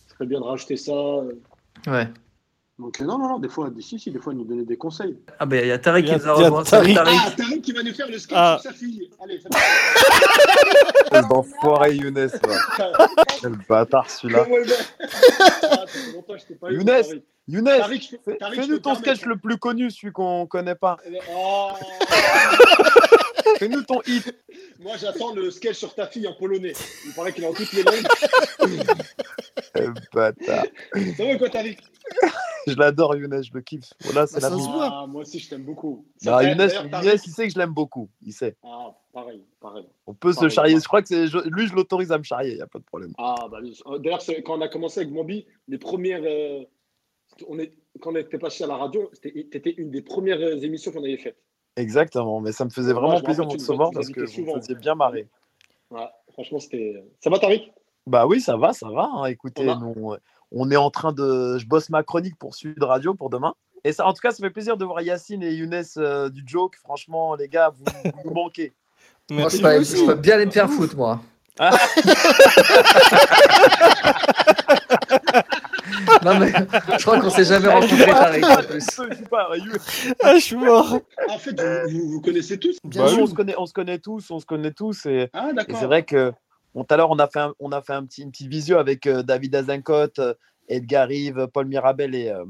ce 0.08 0.14
serait 0.14 0.26
bien 0.26 0.40
de 0.40 0.46
rajouter 0.46 0.76
ça. 0.76 0.94
Ouais. 1.88 2.08
Donc, 2.80 3.00
non, 3.02 3.20
non, 3.20 3.28
non, 3.30 3.40
des 3.40 3.50
fois, 3.50 3.70
si, 3.80 4.00
si, 4.00 4.10
des 4.10 4.18
fois, 4.20 4.34
il 4.34 4.40
nous 4.40 4.46
donnait 4.46 4.66
des 4.66 4.78
conseils. 4.78 5.16
Ah 5.38 5.46
ben 5.46 5.64
il 5.64 5.68
y 5.68 5.72
a 5.72 5.78
Tariq 5.78 6.06
qui 6.08 6.12
nous 6.16 6.28
a 6.28 6.34
rejoint. 6.34 6.64
Tariq. 6.64 6.96
Tariq. 6.96 7.20
Ah, 7.24 7.32
Tariq 7.32 7.62
qui 7.62 7.72
va 7.72 7.84
nous 7.84 7.94
faire 7.94 8.10
le 8.10 8.18
sketch 8.18 8.36
Ah. 8.38 8.58
sur 8.60 8.72
sa 8.72 8.76
fille. 8.78 9.12
Allez, 9.24 9.40
ça 9.40 9.50
Quel 11.12 11.28
d'enfoiré 11.28 11.96
Younes, 11.96 12.16
va. 12.16 12.98
Quel 13.42 13.56
bâtard 13.70 14.10
celui-là. 14.10 14.44
Va 14.44 14.56
Ah, 15.62 15.86
pas 16.60 16.72
eu, 16.72 16.78
Younes. 16.78 16.86
Tariq. 16.86 17.22
Younes, 17.48 17.70
fais-nous 18.56 18.80
ton 18.80 18.96
sketch 18.96 19.24
le 19.26 19.38
plus 19.38 19.58
connu, 19.58 19.92
celui 19.92 20.12
qu'on 20.12 20.48
connaît 20.48 20.74
pas. 20.76 20.98
Oh, 21.36 21.70
Fais-nous 23.60 23.84
ton 23.84 24.02
hit. 24.08 24.34
moi, 24.80 24.98
j'attends 24.98 25.34
le 25.34 25.50
sketch 25.52 25.78
sur 25.78 25.94
ta 25.96 26.08
fille 26.08 26.28
en 26.28 26.34
polonais. 26.34 26.74
Il 27.06 27.14
paraît 27.14 27.34
qu'il 27.34 27.44
est 27.44 27.48
en 27.48 27.54
toutes 27.54 27.72
les 27.74 27.84
langues. 27.84 28.06
Bâtard. 30.14 30.66
Ça 31.18 31.26
va 31.26 31.38
quoi, 31.38 31.50
Tariq 31.50 31.78
Je 32.68 32.76
l'adore, 32.76 33.16
Younes, 33.16 33.44
je 33.44 33.52
le 33.54 33.62
kiffe. 33.62 33.92
Voilà, 34.02 34.28
c'est 34.28 34.36
Bah, 34.40 34.42
la 34.42 34.50
ça 34.50 34.56
vie. 34.56 34.64
se 34.64 34.70
voit. 34.70 34.90
Ah, 34.92 35.06
Moi 35.08 35.22
aussi, 35.22 35.40
je 35.40 35.50
t'aime 35.50 35.64
beaucoup. 35.64 36.06
Younes, 36.22 36.42
Younes, 36.42 37.20
il 37.26 37.32
sait 37.32 37.48
que 37.48 37.54
je 37.54 37.58
l'aime 37.60 37.74
beaucoup. 37.74 38.10
Il 38.22 38.34
sait. 38.34 38.56
Ah, 38.64 38.92
pareil, 39.12 39.44
pareil. 39.60 39.86
On 40.06 40.14
peut 40.14 40.34
se 40.34 40.48
charrier. 40.50 40.80
Je 40.80 40.86
crois 40.86 41.02
que 41.02 41.08
c'est 41.08 41.28
je- 41.28 41.48
lui, 41.50 41.68
je 41.68 41.74
l'autorise 41.74 42.12
à 42.12 42.18
me 42.18 42.24
charrier. 42.24 42.52
Il 42.52 42.56
n'y 42.58 42.62
a 42.62 42.68
pas 42.68 42.80
de 42.80 42.84
problème. 42.86 43.14
Ah, 43.18 43.48
bah, 43.50 43.60
oui. 43.62 43.78
d'ailleurs, 44.00 44.22
quand 44.46 44.58
on 44.58 44.62
a 44.62 44.68
commencé 44.70 45.00
avec 45.02 45.12
Mambi, 45.12 45.46
les 45.68 45.78
premières. 45.78 46.22
euh, 46.24 46.64
on 47.48 47.58
est, 47.58 47.74
quand 48.00 48.12
on 48.12 48.16
était 48.16 48.38
passé 48.38 48.64
à 48.64 48.68
la 48.68 48.76
radio, 48.78 49.10
c'était 49.14 49.48
c'était 49.52 49.72
une 49.78 49.90
des 49.90 50.02
premières 50.04 50.40
euh, 50.40 50.58
émissions 50.60 50.92
qu'on 50.92 51.04
avait 51.04 51.18
faites. 51.18 51.38
Exactement. 51.76 52.40
Mais 52.42 52.52
ça 52.52 52.66
me 52.66 52.70
faisait 52.70 52.94
vraiment 52.94 53.20
plaisir 53.22 53.46
de 53.46 53.54
recevoir 53.54 53.92
parce 53.92 54.10
que 54.10 54.22
vous 54.22 54.46
me 54.46 54.54
faisiez 54.60 54.76
bien 54.76 54.96
marrer. 54.96 55.28
Ouais, 55.92 56.08
franchement, 56.34 56.60
c'était. 56.60 57.04
Ça 57.20 57.30
va, 57.30 57.40
Tariq? 57.40 57.72
Bah 58.08 58.26
oui, 58.28 58.42
ça 58.42 58.58
va, 58.58 58.74
ça 58.74 58.90
va. 58.90 59.10
hein. 59.14 59.26
Écoutez, 59.26 59.70
On 59.70 59.74
va- 59.74 59.80
nous, 59.80 60.16
on 60.52 60.72
est 60.72 60.76
en 60.76 60.90
train 60.90 61.14
de. 61.14 61.58
Je 61.58 61.66
bosse 61.66 61.90
ma 61.90 62.04
chronique 62.04 62.36
pour 62.38 62.56
Sud 62.56 62.82
Radio 62.84 63.14
pour 63.14 63.30
demain. 63.30 63.54
Et 63.84 63.92
ça, 63.92 64.06
en 64.08 64.14
tout 64.14 64.22
cas, 64.22 64.32
ça 64.32 64.38
fait 64.44 64.50
plaisir 64.50 64.78
de 64.78 64.86
voir 64.86 65.02
Yacine 65.02 65.44
et 65.44 65.54
Younes 65.54 65.84
euh, 65.98 66.30
du 66.30 66.44
joke. 66.46 66.76
Franchement, 66.78 67.36
les 67.36 67.50
gars, 67.50 67.70
vous, 67.76 67.84
vous 68.06 68.30
nous 68.30 68.34
manquez. 68.34 68.74
Moi, 69.30 69.50
je 69.50 69.58
peux, 69.62 69.84
je 69.84 70.06
peux 70.06 70.16
bien 70.16 70.36
aller 70.36 70.46
me 70.46 70.52
faire 70.52 70.70
foutre, 70.70 70.96
moi. 70.96 71.20
Ah. 71.60 71.72
non, 76.24 76.40
mais 76.40 76.52
je 76.98 77.02
crois 77.04 77.20
qu'on 77.20 77.30
s'est 77.30 77.44
jamais 77.46 77.68
rencontré, 77.68 77.98
You- 79.58 79.72
Ah, 80.24 80.36
je 80.36 80.40
suis 80.44 80.56
mort. 80.56 81.00
En 81.30 81.38
fait, 81.38 81.60
vous, 81.62 81.90
vous, 82.00 82.10
vous 82.14 82.22
connaissez 82.22 82.58
tous 82.58 82.78
Bien 82.84 83.04
Bah, 83.04 83.08
sûr. 83.10 83.18
nous, 83.18 83.24
on 83.24 83.28
se 83.28 83.34
connaît, 83.34 83.56
on 83.58 83.66
se 83.66 83.74
connaît 83.74 84.00
tous, 84.00 84.32
on 84.32 84.40
se 84.40 84.46
connaît 84.46 84.72
tous. 84.72 85.06
Et, 85.06 85.30
Ah, 85.34 85.50
et 85.68 85.74
c'est 85.74 85.86
vrai 85.86 86.04
que 86.04 86.32
tout 86.76 86.86
à 86.90 86.98
l'heure, 86.98 87.12
on 87.12 87.20
a 87.20 87.28
fait, 87.28 87.40
un, 87.40 87.54
on 87.60 87.72
a 87.72 87.82
fait 87.82 87.94
un 87.94 88.04
petit, 88.06 88.24
une 88.24 88.32
petite 88.32 88.48
visio 88.50 88.78
avec 88.78 89.06
euh, 89.08 89.22
David 89.24 89.56
Azincote, 89.56 90.20
euh, 90.20 90.34
Edgar 90.68 91.08
Rive, 91.08 91.48
Paul 91.54 91.68
Mirabel 91.68 92.16
et, 92.16 92.30
euh, 92.30 92.44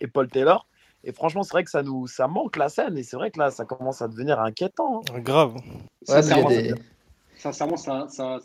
et 0.00 0.06
Paul 0.06 0.28
Taylor. 0.28 0.66
Et 1.04 1.12
franchement, 1.12 1.42
c'est 1.42 1.52
vrai 1.52 1.64
que 1.64 1.70
ça 1.70 1.82
nous 1.82 2.06
ça 2.06 2.26
manque 2.26 2.56
la 2.56 2.68
scène. 2.70 2.96
Et 2.96 3.02
c'est 3.02 3.16
vrai 3.16 3.30
que 3.30 3.38
là, 3.38 3.50
ça 3.50 3.64
commence 3.64 4.00
à 4.02 4.08
devenir 4.08 4.40
inquiétant. 4.40 5.02
hein. 5.14 5.20
Grave. 5.20 5.54
Ouais, 5.54 5.62
Sincèrement, 6.02 6.48
des- 6.48 6.70
ça- 6.70 6.74
sincèrement, 7.36 7.76
ça, 7.76 8.06
ça, 8.08 8.38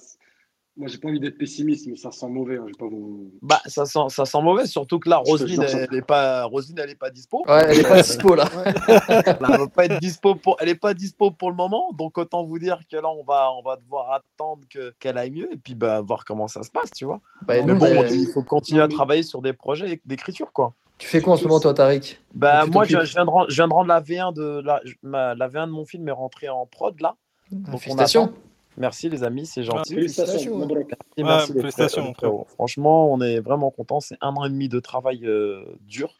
moi, 0.80 0.88
j'ai 0.88 0.98
pas 0.98 1.10
envie 1.10 1.20
d'être 1.20 1.38
pessimiste, 1.38 1.86
mais 1.88 1.98
ça 1.98 2.10
sent 2.10 2.28
mauvais. 2.30 2.58
hein, 2.58 2.65
pas 2.80 2.86
vous. 2.88 3.32
Bah, 3.42 3.60
ça 3.65 3.86
sent, 3.86 4.00
ça 4.08 4.26
sent 4.26 4.42
mauvais, 4.42 4.65
surtout 4.65 4.98
que 4.98 5.10
là, 5.10 5.18
Roselyne, 5.18 5.62
elle 5.62 5.89
n'est 5.92 6.02
pas, 6.02 6.46
Roselyne, 6.46 6.80
elle 6.82 6.89
est 6.89 6.96
pas 6.96 7.10
dispo. 7.10 7.44
Ouais, 7.48 7.65
elle 7.68 7.80
est 7.80 7.84
pas 7.88 8.02
dispo 8.02 8.34
là. 8.34 8.46
Elle 8.88 9.38
va 9.39 9.68
pas 9.68 9.86
être 9.86 10.00
dispo 10.00 10.36
pour, 10.36 10.56
elle 10.60 10.70
est 10.70 10.76
pas 10.76 10.94
dispo 10.94 11.32
pour 11.32 11.50
le 11.50 11.56
moment, 11.56 11.92
donc 11.94 12.18
autant 12.18 12.44
vous 12.44 12.58
dire 12.60 12.80
que 12.89 12.96
là 12.96 13.10
on 13.10 13.24
va, 13.24 13.52
on 13.54 13.62
va 13.62 13.76
devoir 13.76 14.13
attendre 14.13 14.62
que 14.70 14.94
qu'elle 15.00 15.18
aille 15.18 15.32
mieux 15.32 15.52
et 15.54 15.58
puis 15.58 15.76
bah 15.76 16.02
voir 16.02 16.24
comment 16.26 16.48
ça 16.48 16.63
se 16.63 16.72
passe, 16.72 16.92
tu 16.92 17.06
vois. 17.06 17.20
Bah, 17.42 17.56
Mais 17.62 17.74
bon, 17.74 18.06
il 18.10 18.28
faut 18.28 18.42
continuer 18.44 18.82
à 18.82 18.88
travailler 18.88 19.24
sur 19.24 19.42
des 19.42 19.54
projets 19.54 20.00
d'écriture, 20.06 20.52
quoi. 20.54 20.74
Tu 20.98 21.08
fais 21.08 21.22
quoi 21.22 21.34
en 21.34 21.38
ce 21.38 21.44
moment, 21.44 21.60
toi, 21.60 21.74
Tariq? 21.74 22.20
Bah 22.34 22.65
moi, 22.65 22.84
je, 22.86 22.98
viens 22.98 23.26
de 23.26 23.30
rendre, 23.30 23.50
je 23.50 23.56
viens 23.56 23.68
de 23.68 23.74
rendre 23.74 23.88
la 23.88 24.02
V1 24.02 24.34
de 24.34 24.62
la, 24.65 24.82
ma- 25.02 25.34
la 25.36 25.48
V1 25.48 25.68
de 25.68 25.72
mon 25.72 25.86
film 25.86 26.08
est 26.08 26.12
rentrée 26.13 26.50
en 26.50 26.65
prod 26.65 27.00
là. 27.02 27.15
on 27.52 27.78
Félicitations. 27.78 28.26
attend. 28.26 28.34
Merci 28.80 29.10
les 29.10 29.24
amis, 29.24 29.46
c'est 29.46 29.63
gentil. 29.63 29.94
Félicitations. 29.96 30.34
Félicitations. 30.34 30.58
Merci 31.26 31.52
frères- 31.98 32.08
les 32.08 32.13
frérots. 32.15 32.48
Franchement, 32.56 33.12
on 33.13 33.22
est 33.22 33.39
vraiment 33.42 33.70
contents. 33.72 34.00
C'est 34.00 34.18
un 34.22 34.30
an 34.36 34.46
et 34.46 34.50
demi 34.50 34.70
de 34.70 34.80
travail 34.80 35.26
euh, 35.26 35.63
dur. 35.82 36.13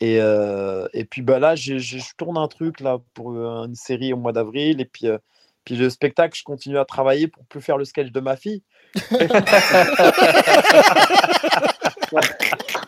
Et, 0.00 0.18
euh, 0.20 0.88
et 0.94 1.04
puis 1.04 1.22
bah 1.22 1.38
là, 1.38 1.54
j'ai- 1.56 1.78
j'ai- 1.80 1.98
je 1.98 2.14
tourne 2.16 2.38
un 2.38 2.48
truc 2.48 2.80
là 2.80 2.98
pour 3.14 3.32
euh, 3.32 3.64
une 3.66 3.74
série 3.74 4.12
au 4.12 4.16
mois 4.16 4.32
d'avril. 4.32 4.80
Et 4.80 4.84
puis, 4.86 5.06
euh, 5.08 5.18
Puis 5.64 5.76
le 5.76 5.90
spectacle, 5.90 6.34
je 6.38 6.42
continue 6.44 6.78
à 6.78 6.86
travailler 6.86 7.28
pour 7.28 7.44
plus 7.44 7.60
faire 7.60 7.76
le 7.76 7.84
sketch 7.84 8.10
de 8.10 8.20
ma 8.20 8.36
fille. 8.36 8.62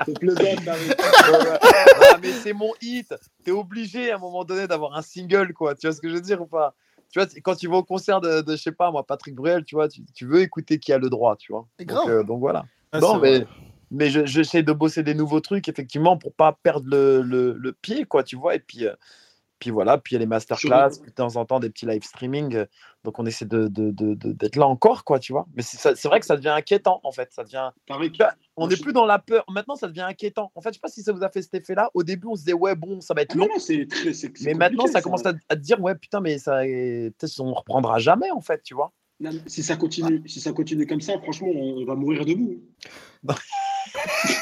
C'est 0.07 0.19
plaisant, 0.19 0.41
ah, 0.67 2.17
mais 2.23 2.33
c'est 2.33 2.55
mon 2.55 2.73
hit. 2.81 3.15
T'es 3.45 3.51
obligé 3.51 4.11
à 4.11 4.17
un 4.17 4.19
moment 4.19 4.45
donné 4.45 4.67
d'avoir 4.67 4.97
un 4.97 5.03
single, 5.03 5.53
quoi. 5.53 5.75
Tu 5.75 5.87
vois 5.87 5.95
ce 5.95 6.01
que 6.01 6.09
je 6.09 6.15
veux 6.15 6.21
dire 6.23 6.41
ou 6.41 6.47
pas? 6.47 6.75
Tu 7.11 7.19
vois, 7.19 7.29
quand 7.43 7.57
tu 7.57 7.67
vas 7.69 7.77
au 7.79 7.83
concert 7.83 8.21
de, 8.21 8.41
de, 8.41 8.53
je 8.53 8.63
sais 8.63 8.73
pas, 8.73 8.91
moi, 8.91 9.05
Patrick 9.05 9.35
Bruel, 9.35 9.65
tu 9.65 9.75
vois, 9.75 9.89
tu, 9.89 10.03
tu 10.15 10.27
veux 10.27 10.41
écouter 10.41 10.79
qui 10.79 10.93
a 10.93 10.99
le 10.99 11.11
droit, 11.11 11.37
tu 11.37 11.53
vois. 11.53 11.67
Donc, 11.79 12.09
euh, 12.09 12.23
donc 12.23 12.41
voilà. 12.41 12.67
Ah, 12.93 13.01
non, 13.01 13.19
mais, 13.19 13.39
vrai. 13.39 13.47
mais 13.91 14.11
je- 14.11 14.27
j'essaie 14.27 14.63
de 14.63 14.73
bosser 14.73 15.03
des 15.03 15.15
nouveaux 15.15 15.41
trucs, 15.41 15.69
effectivement, 15.69 16.17
pour 16.17 16.33
pas 16.33 16.57
perdre 16.63 16.87
le, 16.89 17.23
le, 17.23 17.53
le 17.55 17.73
pied, 17.73 18.05
quoi, 18.05 18.23
tu 18.23 18.37
vois. 18.37 18.55
Et 18.55 18.61
puis, 18.61 18.87
euh, 18.87 18.95
puis 19.61 19.71
voilà, 19.71 19.99
puis 19.99 20.13
il 20.13 20.15
y 20.15 20.17
a 20.17 20.21
les 20.21 20.27
masterclass, 20.27 20.99
puis 21.01 21.11
de 21.11 21.15
temps 21.15 21.37
en 21.37 21.45
temps 21.45 21.61
des 21.61 21.71
petits 21.71 21.87
live 21.87 22.03
streaming. 22.03 22.57
euh, 22.57 22.65
Donc 23.05 23.19
on 23.19 23.27
essaie 23.27 23.45
de, 23.45 23.69
de- 23.69 23.91
de- 23.93 24.15
d'être 24.33 24.57
là 24.57 24.67
encore, 24.67 25.05
quoi, 25.05 25.19
tu 25.21 25.33
vois. 25.33 25.47
Mais 25.55 25.63
c'est, 25.63 26.05
vrai 26.07 26.19
que 26.19 26.27
ça 26.27 26.37
devient 26.37 26.49
inquiétant, 26.49 27.01
en 27.05 27.13
fait. 27.13 27.29
Ça 27.33 27.45
devient, 27.45 27.71
on 28.57 28.67
n'est 28.67 28.77
plus 28.77 28.93
dans 28.93 29.07
la 29.07 29.19
peur. 29.19 29.45
Maintenant, 29.49 29.77
ça 29.77 29.87
devient 29.87 30.01
inquiétant. 30.03 30.51
En 30.55 30.61
fait, 30.61 30.71
je 30.71 30.75
sais 30.75 30.81
pas 30.81 30.89
si 30.89 31.03
ça 31.03 31.13
vous 31.13 31.23
a 31.23 31.29
fait 31.29 31.43
cet 31.43 31.55
effet-là. 31.55 31.91
Au 31.95 32.03
début, 32.03 32.27
on 32.27 32.35
se 32.35 32.41
disait, 32.41 32.53
ouais, 32.55 32.75
bon, 32.75 33.01
ça 33.01 33.15
va 33.15 33.23
être 33.23 33.33
ah 33.35 33.39
long. 33.39 33.47
non, 33.47 33.55
non, 33.55 33.59
c'est 33.61 33.87
très. 33.89 34.13
c'est- 34.13 34.33
c'est 34.37 34.45
Mais 34.47 34.55
maintenant, 34.55 34.87
ça 34.87 35.01
commence 35.03 35.25
à, 35.27 35.35
à 35.49 35.57
te 35.57 35.61
dire, 35.61 35.81
ouais, 35.81 35.95
putain, 35.95 36.21
mais 36.21 36.39
ça, 36.39 36.63
peut-être 36.63 37.41
on 37.41 37.55
reprendra 37.55 37.99
jamais, 37.99 38.31
en 38.31 38.41
fait, 38.41 38.63
tu 38.63 38.75
vois. 38.75 38.93
Non, 39.21 39.31
si 39.47 39.63
ça 39.63 39.77
continue, 39.77 40.23
si 40.27 40.41
ça 40.41 40.53
continue 40.53 40.87
comme 40.87 41.03
ça, 41.03 41.19
franchement, 41.21 41.49
on 41.55 41.85
va 41.85 41.95
mourir 41.95 42.25
debout. 42.25 42.63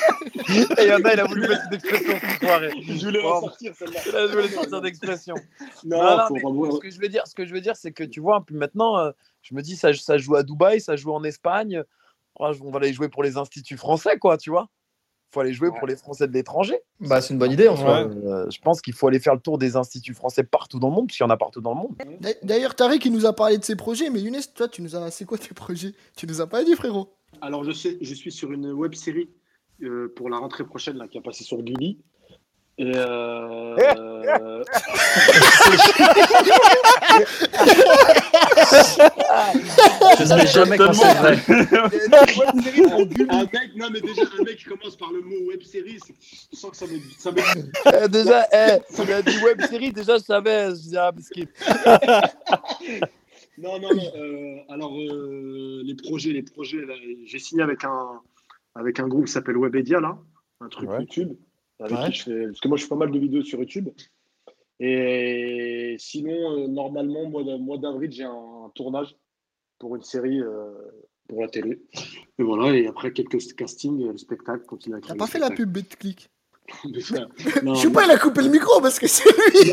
Et 0.78 0.82
il 0.82 0.88
y 0.88 0.92
en 0.92 1.02
a, 1.04 1.12
il 1.14 1.20
a 1.20 1.24
voulu 1.24 1.42
mettre 1.48 1.62
une 1.68 1.74
expression 1.74 2.14
cette 2.20 2.40
soirée. 2.40 2.70
Je 2.86 3.04
voulais 3.06 3.20
Oh. 3.24 3.40
sortir 3.40 3.72
celle-là. 3.76 4.00
Il 4.08 4.16
a 4.16 4.26
voulu 4.26 4.48
sortir 4.48 4.80
d'expression. 4.80 5.34
Non, 5.84 5.98
Non, 6.02 6.16
non, 6.16 6.26
faut 6.28 6.34
mais 6.34 6.68
pas 6.70 6.74
ce 6.76 6.80
que 6.80 6.90
je 6.90 7.00
veux 7.00 7.08
dire, 7.08 7.26
ce 7.26 7.34
que 7.34 7.44
je 7.46 7.52
veux 7.54 7.60
dire, 7.60 7.76
c'est 7.76 7.92
que 7.92 8.04
tu 8.04 8.20
vois, 8.20 8.42
puis 8.44 8.54
maintenant, 8.56 8.98
euh, 8.98 9.10
je 9.42 9.54
me 9.54 9.62
dis, 9.62 9.76
ça, 9.76 9.92
ça 9.94 10.18
joue 10.18 10.34
à 10.36 10.42
Dubaï, 10.42 10.80
ça 10.80 10.96
joue 10.96 11.12
en 11.12 11.24
Espagne. 11.24 11.82
Oh, 12.38 12.50
on 12.62 12.70
va 12.70 12.78
aller 12.78 12.92
jouer 12.92 13.08
pour 13.08 13.22
les 13.22 13.36
instituts 13.36 13.76
français, 13.76 14.18
quoi, 14.18 14.36
tu 14.38 14.50
vois. 14.50 14.68
faut 15.30 15.40
aller 15.40 15.52
jouer 15.52 15.68
Ouais. 15.68 15.78
pour 15.78 15.86
les 15.86 15.94
Français 15.96 16.26
de 16.26 16.32
l'étranger. 16.32 16.80
Bah, 17.00 17.20
c'est 17.20 17.34
une 17.34 17.38
bonne 17.38 17.52
idée 17.52 17.68
en. 17.68 17.76
Ouais. 17.76 18.10
Euh, 18.24 18.48
je 18.50 18.58
pense 18.62 18.80
qu'il 18.80 18.94
faut 18.94 19.08
aller 19.08 19.20
faire 19.20 19.34
le 19.34 19.40
tour 19.40 19.58
des 19.58 19.76
instituts 19.76 20.14
français 20.14 20.42
partout 20.42 20.78
dans 20.78 20.88
le 20.88 20.94
monde, 20.94 21.08
parce 21.08 21.18
qu'il 21.18 21.24
y 21.24 21.26
en 21.26 21.30
a 21.30 21.36
partout 21.36 21.60
dans 21.60 21.74
le 21.74 21.80
monde. 21.80 21.94
D'a- 22.20 22.30
D'ailleurs, 22.42 22.74
Tariq, 22.74 23.04
il 23.04 23.12
nous 23.12 23.26
a 23.26 23.34
parlé 23.34 23.58
de 23.58 23.62
ses 23.64 23.76
projets, 23.76 24.08
mais 24.08 24.20
Younes, 24.22 24.40
toi, 24.54 24.68
tu 24.68 24.80
nous 24.80 24.96
as. 24.96 25.10
C'est 25.10 25.26
quoi 25.26 25.36
tes 25.36 25.52
projets? 25.52 25.92
Tu 26.16 26.26
nous 26.26 26.40
as 26.40 26.46
pas 26.46 26.64
dit, 26.64 26.74
frérot? 26.74 27.12
Alors, 27.42 27.62
je, 27.62 27.72
sais, 27.72 27.98
je 28.00 28.14
suis 28.14 28.32
sur 28.32 28.52
une 28.52 28.72
web 28.72 28.94
série 28.94 29.28
euh, 29.82 30.12
pour 30.16 30.28
la 30.30 30.38
rentrée 30.38 30.64
prochaine 30.64 30.96
là, 30.98 31.06
qui 31.08 31.18
a 31.18 31.20
passé 31.20 31.44
sur 31.44 31.62
Gulli. 31.62 31.98
Et 32.80 32.92
euh, 32.94 33.74
Je 40.18 40.24
sais 40.24 40.46
jamais 40.46 40.76
quand 40.76 40.92
c'est 40.92 41.14
vrai. 41.14 41.38
un 43.30 43.44
mec, 43.44 43.76
non 43.76 43.88
mais 43.92 44.00
déjà 44.00 44.22
un 44.38 44.42
mec 44.44 44.56
qui 44.58 44.64
commence 44.64 44.96
par 44.96 45.10
le 45.12 45.20
mot 45.22 45.36
web 45.48 45.62
série, 45.62 45.98
c'est- 46.04 46.14
je 46.52 46.56
sens 46.58 46.70
que 46.70 46.76
ça 46.76 46.86
me, 46.86 46.98
ça 47.18 47.32
me 47.32 47.38
Eh, 48.04 48.08
déjà, 48.08 48.46
eh, 48.52 48.78
il 49.02 49.12
a 49.12 49.22
dit 49.22 49.38
web 49.44 49.60
série, 49.68 49.92
déjà, 49.92 50.18
je 50.18 50.22
savais. 50.24 50.70
Je 50.70 50.74
dis, 50.88 50.96
ah, 50.96 51.12
Non, 53.58 53.78
non, 53.80 53.92
non. 53.94 54.02
euh, 54.16 54.56
alors, 54.68 54.92
euh, 54.96 55.82
les 55.84 55.94
projets, 55.96 56.30
les 56.30 56.42
projets, 56.42 56.78
là, 56.86 56.94
j'ai 57.26 57.38
signé 57.40 57.62
avec 57.62 57.82
un, 57.84 58.20
avec 58.78 59.00
un 59.00 59.08
groupe 59.08 59.26
qui 59.26 59.32
s'appelle 59.32 59.56
Webedia, 59.56 60.00
là, 60.00 60.18
un 60.60 60.68
truc 60.68 60.88
Ouais. 60.90 61.00
YouTube. 61.00 61.32
Avec 61.80 61.98
Ouais. 61.98 62.06
qui 62.10 62.12
je 62.18 62.22
fais, 62.24 62.46
parce 62.46 62.60
que 62.60 62.68
moi, 62.68 62.76
je 62.76 62.82
fais 62.84 62.88
pas 62.88 62.96
mal 62.96 63.10
de 63.10 63.18
vidéos 63.18 63.42
sur 63.42 63.58
YouTube. 63.60 63.88
Et 64.80 65.96
sinon, 65.98 66.58
euh, 66.58 66.68
normalement, 66.68 67.28
mois 67.28 67.42
d'a- 67.44 67.58
mois 67.58 67.78
d'avril, 67.78 68.10
j'ai 68.12 68.24
un 68.24 68.70
tournage 68.74 69.16
pour 69.78 69.96
une 69.96 70.02
série 70.02 70.40
euh, 70.40 70.70
pour 71.28 71.42
la 71.42 71.48
télé. 71.48 71.82
Et 72.38 72.42
voilà, 72.42 72.76
et 72.76 72.86
après 72.86 73.12
quelques 73.12 73.38
castings, 73.54 74.08
euh, 74.08 74.16
spectacles, 74.16 74.64
continuer 74.66 74.98
à 74.98 75.00
T'as 75.00 75.14
pas 75.16 75.26
fait 75.26 75.38
la 75.38 75.50
pub 75.50 75.76
frère, 75.76 76.14
non, 77.62 77.74
Je 77.74 77.80
sais 77.80 77.90
pas, 77.90 78.04
il 78.04 78.10
a 78.10 78.18
coupé 78.18 78.42
le 78.42 78.48
micro 78.50 78.80
parce 78.80 78.98
que 78.98 79.06
c'est 79.06 79.24
lui 79.24 79.72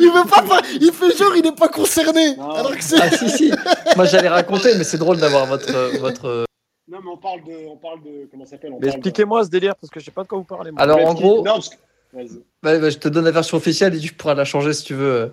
Il 0.00 0.10
veut 0.10 0.28
pas 0.28 0.42
Il 0.80 0.92
fait 0.92 1.16
genre, 1.16 1.36
il 1.36 1.42
n'est 1.42 1.52
pas 1.52 1.68
concerné 1.68 2.36
Non. 2.36 2.50
Alors 2.52 2.74
que 2.76 2.82
c'est. 2.82 3.00
Ah 3.00 3.10
si 3.10 3.28
si. 3.30 3.52
Moi 3.96 4.04
j'allais 4.06 4.28
raconter, 4.28 4.74
mais 4.76 4.84
c'est 4.84 4.98
drôle 4.98 5.18
d'avoir 5.18 5.46
votre 5.46 5.98
votre. 5.98 6.44
non, 6.88 6.98
mais 7.02 7.10
on 7.12 7.16
parle 7.18 7.42
de, 7.44 7.66
on 7.68 7.76
parle 7.76 8.02
de, 8.02 8.28
comment 8.30 8.44
ça 8.44 8.52
s'appelle 8.52 8.72
Mais 8.72 8.78
de- 8.80 8.86
expliquez-moi 8.88 9.44
ce 9.44 9.50
délire, 9.50 9.74
parce 9.76 9.90
que 9.90 10.00
je 10.00 10.04
sais 10.06 10.10
pas 10.10 10.22
de 10.22 10.28
quoi 10.28 10.38
vous 10.38 10.44
parlez. 10.44 10.70
moi. 10.70 10.80
Alors 10.82 11.00
en 11.06 11.14
gros, 11.14 11.38
non, 11.38 11.54
parce 11.54 11.68
que- 11.70 11.76
vas-y. 12.12 12.40
bah, 12.62 12.78
bah, 12.78 12.90
je 12.90 12.98
te 12.98 13.08
donne 13.08 13.24
la 13.24 13.30
version 13.30 13.56
officielle 13.56 13.94
et 13.94 13.98
tu 13.98 14.12
pourras 14.14 14.34
la 14.34 14.44
changer 14.44 14.72
si 14.72 14.84
tu 14.84 14.94
veux. 14.94 15.32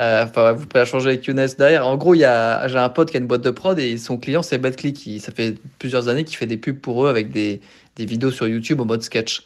Euh, 0.00 0.24
Enfin, 0.24 0.52
vous 0.52 0.66
pouvez 0.66 0.80
la 0.80 0.84
changer 0.84 1.08
avec 1.10 1.26
Younes 1.26 1.46
derrière. 1.58 1.86
En 1.86 1.96
gros, 1.96 2.14
il 2.14 2.20
j'ai 2.20 2.78
un 2.78 2.88
pote 2.88 3.10
qui 3.10 3.16
a 3.16 3.20
une 3.20 3.26
boîte 3.26 3.42
de 3.42 3.50
prod 3.50 3.78
et 3.78 3.96
son 3.98 4.18
client 4.18 4.42
c'est 4.42 4.58
BetClick. 4.58 4.96
qui 4.96 5.20
Ça 5.20 5.32
fait 5.32 5.56
plusieurs 5.78 6.08
années 6.08 6.24
qu'il 6.24 6.36
fait 6.36 6.46
des 6.46 6.56
pubs 6.56 6.78
pour 6.78 7.04
eux 7.06 7.08
avec 7.08 7.30
des, 7.30 7.60
des 7.96 8.06
vidéos 8.06 8.30
sur 8.30 8.48
YouTube 8.48 8.80
en 8.80 8.84
mode 8.84 9.02
sketch. 9.02 9.44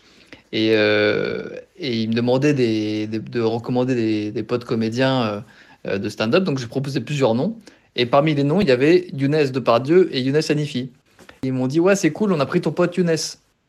Et, 0.52 0.70
euh, 0.74 1.48
et 1.76 2.02
il 2.02 2.10
me 2.10 2.14
demandait 2.14 2.54
des, 2.54 3.06
de 3.08 3.40
recommander 3.40 3.94
des, 3.94 4.30
des 4.30 4.42
potes 4.42 4.64
comédiens 4.64 5.44
euh, 5.86 5.98
de 5.98 6.08
stand-up. 6.08 6.44
Donc 6.44 6.58
j'ai 6.58 6.66
proposé 6.68 7.00
plusieurs 7.00 7.34
noms. 7.34 7.56
Et 7.96 8.06
parmi 8.06 8.34
les 8.34 8.44
noms, 8.44 8.60
il 8.60 8.68
y 8.68 8.72
avait 8.72 9.08
Younes 9.14 9.50
Depardieu 9.50 10.08
et 10.12 10.20
Younes 10.20 10.40
Hanifi. 10.48 10.90
Ils 11.42 11.52
m'ont 11.52 11.66
dit 11.66 11.80
Ouais, 11.80 11.96
c'est 11.96 12.12
cool, 12.12 12.32
on 12.32 12.40
a 12.40 12.46
pris 12.46 12.60
ton 12.60 12.70
pote 12.72 12.96
Younes. 12.96 13.16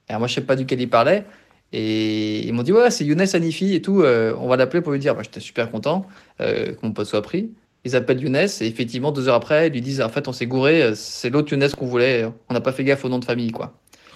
Alors, 0.10 0.20
moi, 0.20 0.28
je 0.28 0.36
sais 0.36 0.42
pas 0.42 0.56
duquel 0.56 0.80
il 0.82 0.90
parlait. 0.90 1.26
Et 1.74 2.46
ils 2.48 2.54
m'ont 2.54 2.64
dit 2.64 2.72
Ouais, 2.72 2.90
c'est 2.92 3.04
Younes 3.06 3.26
Hanifi 3.34 3.74
et 3.76 3.82
tout. 3.82 4.02
euh, 4.02 4.34
on 4.40 4.48
va 4.48 4.56
l'appeler 4.58 4.82
pour 4.82 4.92
lui 4.94 5.00
dire. 5.00 5.14
Moi, 5.14 5.24
j'étais 5.24 5.40
super 5.42 5.70
content 5.72 6.06
euh, 6.42 6.74
que 6.74 6.78
mon 6.84 6.92
pote 6.94 7.08
soit 7.08 7.22
pris. 7.22 7.52
Ils 7.86 7.96
appellent 7.96 8.22
Younes 8.22 8.36
et 8.36 8.66
effectivement, 8.66 9.12
deux 9.12 9.28
heures 9.28 9.36
après, 9.36 9.68
ils 9.68 9.74
lui 9.74 9.82
disent 9.82 10.02
En 10.02 10.10
fait, 10.10 10.28
on 10.28 10.34
s'est 10.34 10.48
gouré, 10.48 10.82
euh, 10.82 10.94
c'est 10.96 11.30
l'autre 11.30 11.52
Younes 11.52 11.70
qu'on 11.78 11.86
voulait. 11.88 12.26
On 12.50 12.54
n'a 12.54 12.62
pas 12.62 12.72
fait 12.72 12.84
gaffe 12.84 13.04
au 13.06 13.10
nom 13.10 13.20
de 13.20 13.26
famille, 13.26 13.52
quoi. 13.52 13.74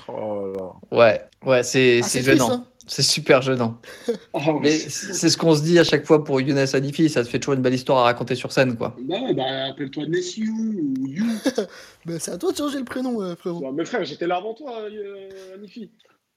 Oh 0.08 0.52
là. 0.92 0.98
Ouais, 0.98 1.22
ouais, 1.46 1.64
c'est 1.64 2.02
Ah, 2.04 2.20
gênant. 2.22 2.52
hein. 2.52 2.66
C'est 2.88 3.04
super 3.04 3.42
gênant. 3.42 3.80
Oh, 4.34 4.60
Mais 4.62 4.72
c'est 4.72 5.30
ce 5.30 5.38
qu'on 5.38 5.54
se 5.56 5.62
dit 5.62 5.78
à 5.78 5.84
chaque 5.84 6.06
fois 6.06 6.24
pour 6.24 6.42
Younes 6.42 6.58
Hanifi. 6.74 7.10
Ça 7.10 7.24
te 7.24 7.30
fait 7.30 7.40
toujours 7.40 7.54
une 7.54 7.62
belle 7.62 7.74
histoire 7.76 8.00
à 8.00 8.04
raconter 8.04 8.36
sur 8.36 8.52
scène, 8.52 8.76
quoi. 8.76 8.96
Bah, 9.02 9.16
ouais, 9.22 9.34
bah, 9.34 9.66
appelle-toi 9.70 10.06
Nessiu 10.08 10.50
ou 10.50 10.94
You. 11.08 11.26
Bah, 12.06 12.14
c'est 12.20 12.32
à 12.32 12.38
toi 12.38 12.52
de 12.52 12.58
changer 12.58 12.80
le 12.80 12.84
prénom, 12.86 13.22
euh, 13.22 13.36
frérot. 13.36 13.60
Ouais, 13.60 13.72
Mais 13.74 13.86
frère, 13.86 14.04
j'étais 14.04 14.26
là 14.28 14.38
avant 14.38 14.54
toi, 14.54 14.74
euh, 14.82 15.56
Anifi. 15.56 15.90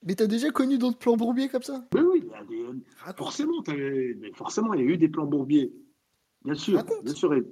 Mais 0.04 0.14
t'as 0.14 0.26
déjà 0.26 0.50
connu 0.50 0.76
d'autres 0.78 0.98
plans 0.98 1.16
bourbiers 1.16 1.48
comme 1.48 1.62
ça? 1.62 1.84
Oui, 1.94 2.00
oui, 2.02 2.22
il 2.24 2.30
y 2.30 2.34
a 2.34 2.44
des- 2.44 3.14
forcément, 3.16 3.62
t'avais- 3.62 4.14
mais 4.18 4.32
forcément, 4.32 4.74
il 4.74 4.80
y 4.80 4.82
a 4.82 4.86
eu 4.86 4.96
des 4.98 5.08
plans 5.08 5.24
bourbiers. 5.26 5.72
Bien 6.44 6.54
sûr, 6.54 6.76
Raconte. 6.76 7.04
bien 7.04 7.14
sûr. 7.14 7.32
et- 7.34 7.42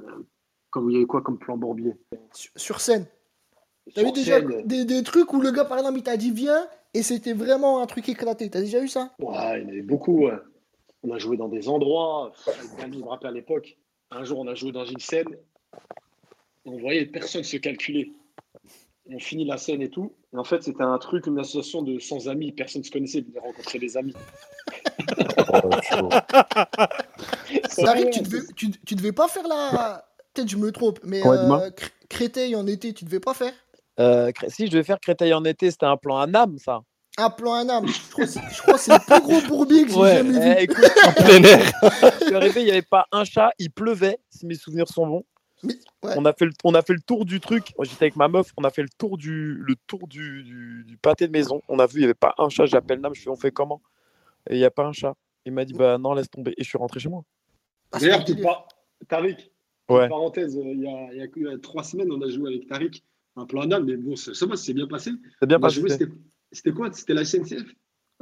euh, 0.00 0.26
Comme 0.70 0.90
il 0.90 0.94
y 0.96 0.98
a 0.98 1.02
eu 1.02 1.06
quoi 1.06 1.22
comme 1.22 1.38
plan 1.38 1.56
bourbier? 1.56 1.92
Sur, 2.32 2.50
sur 2.56 2.80
scène. 2.80 3.06
T'as 3.94 4.02
eu 4.02 4.10
déjà 4.12 4.40
des, 4.40 4.84
des 4.84 5.02
trucs 5.04 5.32
où 5.32 5.40
le 5.40 5.52
gars, 5.52 5.64
par 5.64 5.78
exemple, 5.78 5.98
il 5.98 6.02
t'a 6.02 6.16
dit 6.16 6.30
viens 6.32 6.66
et 6.94 7.02
c'était 7.04 7.32
vraiment 7.32 7.80
un 7.80 7.86
truc 7.86 8.08
éclaté. 8.08 8.50
T'as 8.50 8.60
déjà 8.60 8.82
eu 8.82 8.88
ça? 8.88 9.14
Ouais, 9.20 9.60
il 9.60 9.62
y 9.62 9.66
en 9.66 9.68
avait 9.68 9.82
beaucoup. 9.82 10.24
ouais. 10.26 10.32
On 11.04 11.12
a 11.12 11.18
joué 11.18 11.36
dans 11.36 11.48
des 11.48 11.68
endroits. 11.68 12.32
Je 12.80 12.86
me 12.98 13.04
rappelle 13.04 13.30
à 13.30 13.32
l'époque. 13.32 13.76
Un 14.10 14.24
jour, 14.24 14.40
on 14.40 14.48
a 14.48 14.54
joué 14.54 14.72
dans 14.72 14.84
une 14.84 14.98
scène. 14.98 15.28
On 16.64 16.76
voyait 16.78 17.06
personne 17.06 17.44
se 17.44 17.56
calculer. 17.58 18.10
On 19.10 19.18
finit 19.18 19.44
la 19.44 19.58
scène 19.58 19.82
et 19.82 19.90
tout. 19.90 20.12
Et 20.32 20.38
en 20.38 20.44
fait, 20.44 20.62
c'était 20.62 20.82
un 20.82 20.96
truc, 20.98 21.26
une 21.26 21.38
association 21.38 21.82
de 21.82 21.98
sans 21.98 22.28
amis. 22.28 22.52
Personne 22.52 22.80
ne 22.80 22.86
se 22.86 22.90
connaissait. 22.90 23.18
Ils 23.18 23.26
venaient 23.26 23.38
rencontrer 23.40 23.78
des 23.78 23.96
amis. 23.96 24.14
Oh, 27.78 27.84
tu 28.12 28.20
devais, 28.22 28.40
tu, 28.56 28.70
tu 28.70 28.94
devais 28.94 29.12
pas 29.12 29.28
faire 29.28 29.46
la. 29.46 30.04
Peut-être 30.32 30.48
je 30.48 30.56
me 30.56 30.72
trompe, 30.72 30.98
mais 31.04 31.20
euh, 31.26 31.70
Cr- 31.70 31.90
Créteil 32.08 32.56
en 32.56 32.66
été, 32.66 32.92
tu 32.92 33.04
devais 33.04 33.20
pas 33.20 33.34
faire? 33.34 33.52
Euh, 34.00 34.30
si 34.48 34.66
je 34.66 34.72
devais 34.72 34.82
faire 34.84 34.98
Créteil 35.00 35.32
en 35.34 35.44
été, 35.44 35.70
c'était 35.70 35.86
un 35.86 35.96
plan 35.96 36.18
à 36.18 36.26
Nam, 36.26 36.58
ça. 36.58 36.80
un 37.18 37.30
plan 37.30 37.54
à 37.54 37.60
âme. 37.72 37.86
Je 37.86 38.10
crois 38.12 38.24
que 38.24 38.30
c'est 38.30 38.40
je 38.52 38.62
crois 38.62 38.74
que 38.74 38.80
c'est 38.80 38.92
le 38.92 38.98
plus 39.06 39.20
gros 39.22 39.40
bourbier 39.42 39.84
que 39.84 39.90
j'ai 39.92 39.96
Ouais. 39.98 40.16
jamais 40.16 40.38
vu. 40.40 40.54
Eh, 40.58 40.62
écoute, 40.64 40.84
En 41.06 41.12
plein 41.12 41.42
air. 41.42 41.72
je 42.20 42.24
suis 42.26 42.34
arrivé, 42.34 42.60
il 42.62 42.64
n'y 42.64 42.70
avait 42.70 42.82
pas 42.82 43.06
un 43.12 43.24
chat, 43.24 43.50
il 43.58 43.70
pleuvait, 43.70 44.18
si 44.30 44.46
mes 44.46 44.54
souvenirs 44.56 44.88
sont 44.88 45.06
bons. 45.06 45.24
Mais- 45.64 45.74
ouais. 46.02 46.14
On, 46.16 46.24
a 46.24 46.32
fait 46.32 46.44
le, 46.44 46.52
on 46.64 46.74
a 46.74 46.82
fait 46.82 46.92
le 46.92 47.00
tour 47.00 47.24
du 47.24 47.40
truc. 47.40 47.72
Moi, 47.76 47.84
j'étais 47.84 48.04
avec 48.04 48.16
ma 48.16 48.28
meuf, 48.28 48.52
on 48.56 48.64
a 48.64 48.70
fait 48.70 48.82
le 48.82 48.88
tour 48.98 49.16
du, 49.18 49.54
le 49.54 49.74
tour 49.86 50.06
du, 50.06 50.42
du, 50.44 50.84
du 50.86 50.96
pâté 50.96 51.26
de 51.26 51.32
maison. 51.32 51.62
On 51.68 51.78
a 51.78 51.86
vu, 51.86 51.94
il 51.96 51.98
n'y 52.00 52.04
avait 52.04 52.14
pas 52.14 52.34
un 52.38 52.48
chat. 52.48 52.66
J'appelle 52.66 53.00
Nam, 53.00 53.14
je 53.14 53.22
fais, 53.22 53.30
on 53.30 53.36
fait 53.36 53.50
comment? 53.50 53.82
Et 54.50 54.54
il 54.56 54.58
n'y 54.58 54.64
a 54.64 54.70
pas 54.70 54.84
un 54.84 54.92
chat. 54.92 55.14
Il 55.46 55.52
m'a 55.52 55.64
dit, 55.64 55.72
bah 55.74 55.98
non, 55.98 56.14
laisse 56.14 56.30
tomber. 56.30 56.52
Et 56.56 56.62
je 56.64 56.68
suis 56.68 56.78
rentré 56.78 57.00
chez 57.00 57.08
moi. 57.08 57.24
Ah, 57.92 57.98
c'est 57.98 58.06
D'ailleurs, 58.08 58.24
tu 58.24 58.36
pas. 58.36 58.66
Tariq, 59.08 59.50
Ouais. 59.90 60.08
parenthèse, 60.08 60.56
euh, 60.56 60.62
il 60.64 60.80
y, 60.80 60.86
a, 60.88 61.12
il 61.12 61.18
y 61.18 61.22
a 61.22 61.28
que- 61.28 61.40
il 61.40 61.46
y 61.46 61.48
a 61.52 61.58
trois 61.58 61.82
semaines, 61.84 62.10
on 62.10 62.20
a 62.22 62.28
joué 62.30 62.54
avec 62.54 62.66
Tariq 62.68 63.02
un 63.36 63.44
plan 63.46 63.66
d'âme, 63.66 63.84
mais 63.84 63.96
bon, 63.96 64.16
ça, 64.16 64.32
ça 64.32 64.46
va, 64.46 64.56
c'est 64.56 64.72
bien 64.72 64.86
passé. 64.86 65.10
C'est 65.40 65.46
bien 65.46 65.58
On 65.58 65.60
passé. 65.60 65.82
c'était 65.88 66.06
c'était 66.52 66.72
quoi? 66.72 66.90
C'était 66.92 67.12
la 67.14 67.24
SNCF 67.24 67.64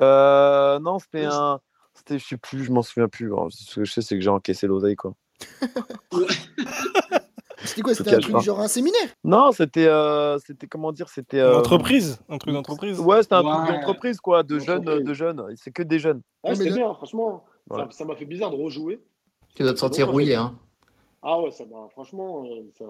Euh, 0.01 0.79
non, 0.81 0.99
c'était 0.99 1.25
un. 1.27 1.61
C'était, 1.95 2.19
je 2.19 2.25
sais 2.27 2.37
plus, 2.39 2.65
je 2.65 2.73
m'en 2.73 2.83
souviens 2.83 3.09
plus. 3.09 3.31
Ce 3.51 3.75
que 3.77 3.85
je 3.85 3.93
sais, 3.93 4.01
c'est 4.01 4.15
que 4.17 4.23
j'ai 4.23 4.31
encaissé 4.31 4.67
l'oseille, 4.67 4.97
quoi. 4.97 5.15
C'était 7.64 7.83
quoi 7.83 7.94
C'était 7.94 8.14
un 8.14 8.18
truc 8.20 8.33
pas. 8.35 8.40
genre 8.40 8.61
un 8.61 8.68
séminaire? 8.68 9.09
Non, 9.25 9.53
c'était, 9.53 9.87
euh, 9.87 10.38
c'était 10.38 10.66
comment 10.66 10.92
dire, 10.92 11.09
c'était. 11.09 11.38
Une 11.38 11.44
euh, 11.44 11.59
entreprise. 11.59 12.18
Un 12.29 12.38
truc 12.38 12.53
d'entreprise. 12.55 12.98
Ouais, 13.01 13.22
c'était 13.22 13.35
un 13.35 13.42
Ouais. 13.44 13.66
truc 13.66 13.77
d'entreprise, 13.81 14.20
quoi, 14.20 14.42
de 14.42 14.59
jeunes, 14.59 14.85
de 14.85 15.14
jeunes. 15.14 15.42
C'est 15.57 15.70
que 15.70 15.83
des 15.83 15.98
jeunes. 15.98 16.22
Ouais, 16.44 16.51
mais 16.51 16.55
c'était 16.57 16.70
bien, 16.75 16.92
franchement. 16.94 17.44
Voilà. 17.68 17.88
Ça- 17.90 18.05
m'a 18.05 18.16
fait 18.16 18.25
bizarre 18.25 18.51
de 18.51 18.57
rejouer. 18.57 19.01
Tu 19.55 19.62
dois 19.62 19.72
te 19.75 19.79
sentir 19.79 20.11
rouillé, 20.11 20.35
hein. 20.35 20.55
Ah 21.22 21.40
ouais, 21.40 21.51
ça 21.53 21.64
m'a, 21.64 21.88
franchement, 21.90 22.44
euh, 22.46 22.62
ça... 22.77 22.85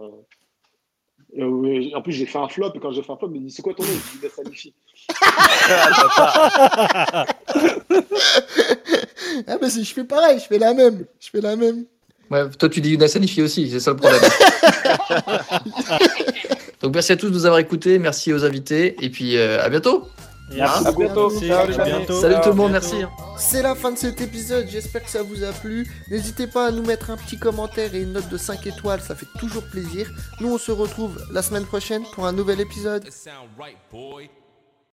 En 1.97 2.03
plus, 2.03 2.13
j'ai 2.13 2.27
fait 2.27 2.39
un 2.39 2.49
flop, 2.49 2.73
et 2.75 2.81
quand 2.81 2.91
j'ai 2.93 3.03
fait 3.03 3.13
un 3.13 3.17
flop, 3.17 3.31
il 3.35 3.41
me 3.43 3.47
dit 3.47 3.53
C'est 3.53 3.63
quoi 3.63 3.75
ton 3.75 3.83
nom? 3.83 3.89
Je 3.91 4.27
dis 4.27 4.33
Sanifi. 4.35 4.75
Ah 9.47 9.57
bah 9.59 9.71
si 9.71 9.83
je 9.85 9.95
fais 9.95 10.05
pareil, 10.05 10.39
je 10.39 10.45
fais 10.45 10.59
la 10.59 10.75
même. 10.75 11.07
Je 11.19 11.31
fais 11.31 11.41
la 11.41 11.57
même. 11.57 11.87
Ouais, 12.31 12.49
toi, 12.51 12.69
tu 12.69 12.81
dis 12.81 12.91
Younes 12.91 13.07
Hanifi 13.15 13.43
aussi, 13.43 13.71
c'est 13.71 13.81
ça 13.81 13.91
le 13.91 13.97
problème. 13.99 14.21
Donc, 16.81 16.95
merci 16.95 17.13
à 17.13 17.17
tous 17.17 17.29
de 17.29 17.33
nous 17.35 17.45
avoir 17.47 17.61
écoutés, 17.61 17.99
merci 17.99 18.33
aux 18.33 18.45
invités, 18.45 18.97
et 19.05 19.11
puis 19.11 19.37
euh, 19.37 19.63
à 19.63 19.69
bientôt. 19.69 20.09
Merci. 20.55 20.87
À 20.87 20.93
bientôt. 20.93 21.31
Salut, 22.21 22.35
tout 22.43 22.49
le 22.51 22.55
monde, 22.55 22.73
merci. 22.73 23.03
hein. 23.03 23.11
C'est 23.39 23.63
la 23.63 23.75
fin 23.75 23.93
de 23.93 23.97
cet 23.99 24.21
épisode, 24.21 24.67
j'espère 24.71 25.03
que 25.05 25.11
ça 25.11 25.23
vous 25.23 25.43
a 25.45 25.53
plu. 25.53 25.87
N'hésitez 26.11 26.47
pas 26.47 26.67
à 26.67 26.71
nous 26.71 26.83
mettre 26.85 27.11
un 27.11 27.17
petit 27.17 27.39
commentaire 27.39 27.95
et 27.95 28.03
une 28.03 28.13
note 28.13 28.29
de 28.29 28.37
5 28.37 28.67
étoiles, 28.67 29.01
ça 29.01 29.15
fait 29.15 29.27
toujours 29.39 29.63
plaisir. 29.65 30.11
Nous 30.41 30.53
on 30.53 30.59
se 30.59 30.73
retrouve 30.73 31.19
la 31.33 31.43
semaine 31.43 31.65
prochaine 31.65 32.03
pour 32.15 32.27
un 32.27 32.33
nouvel 32.33 32.61
épisode. 32.61 33.05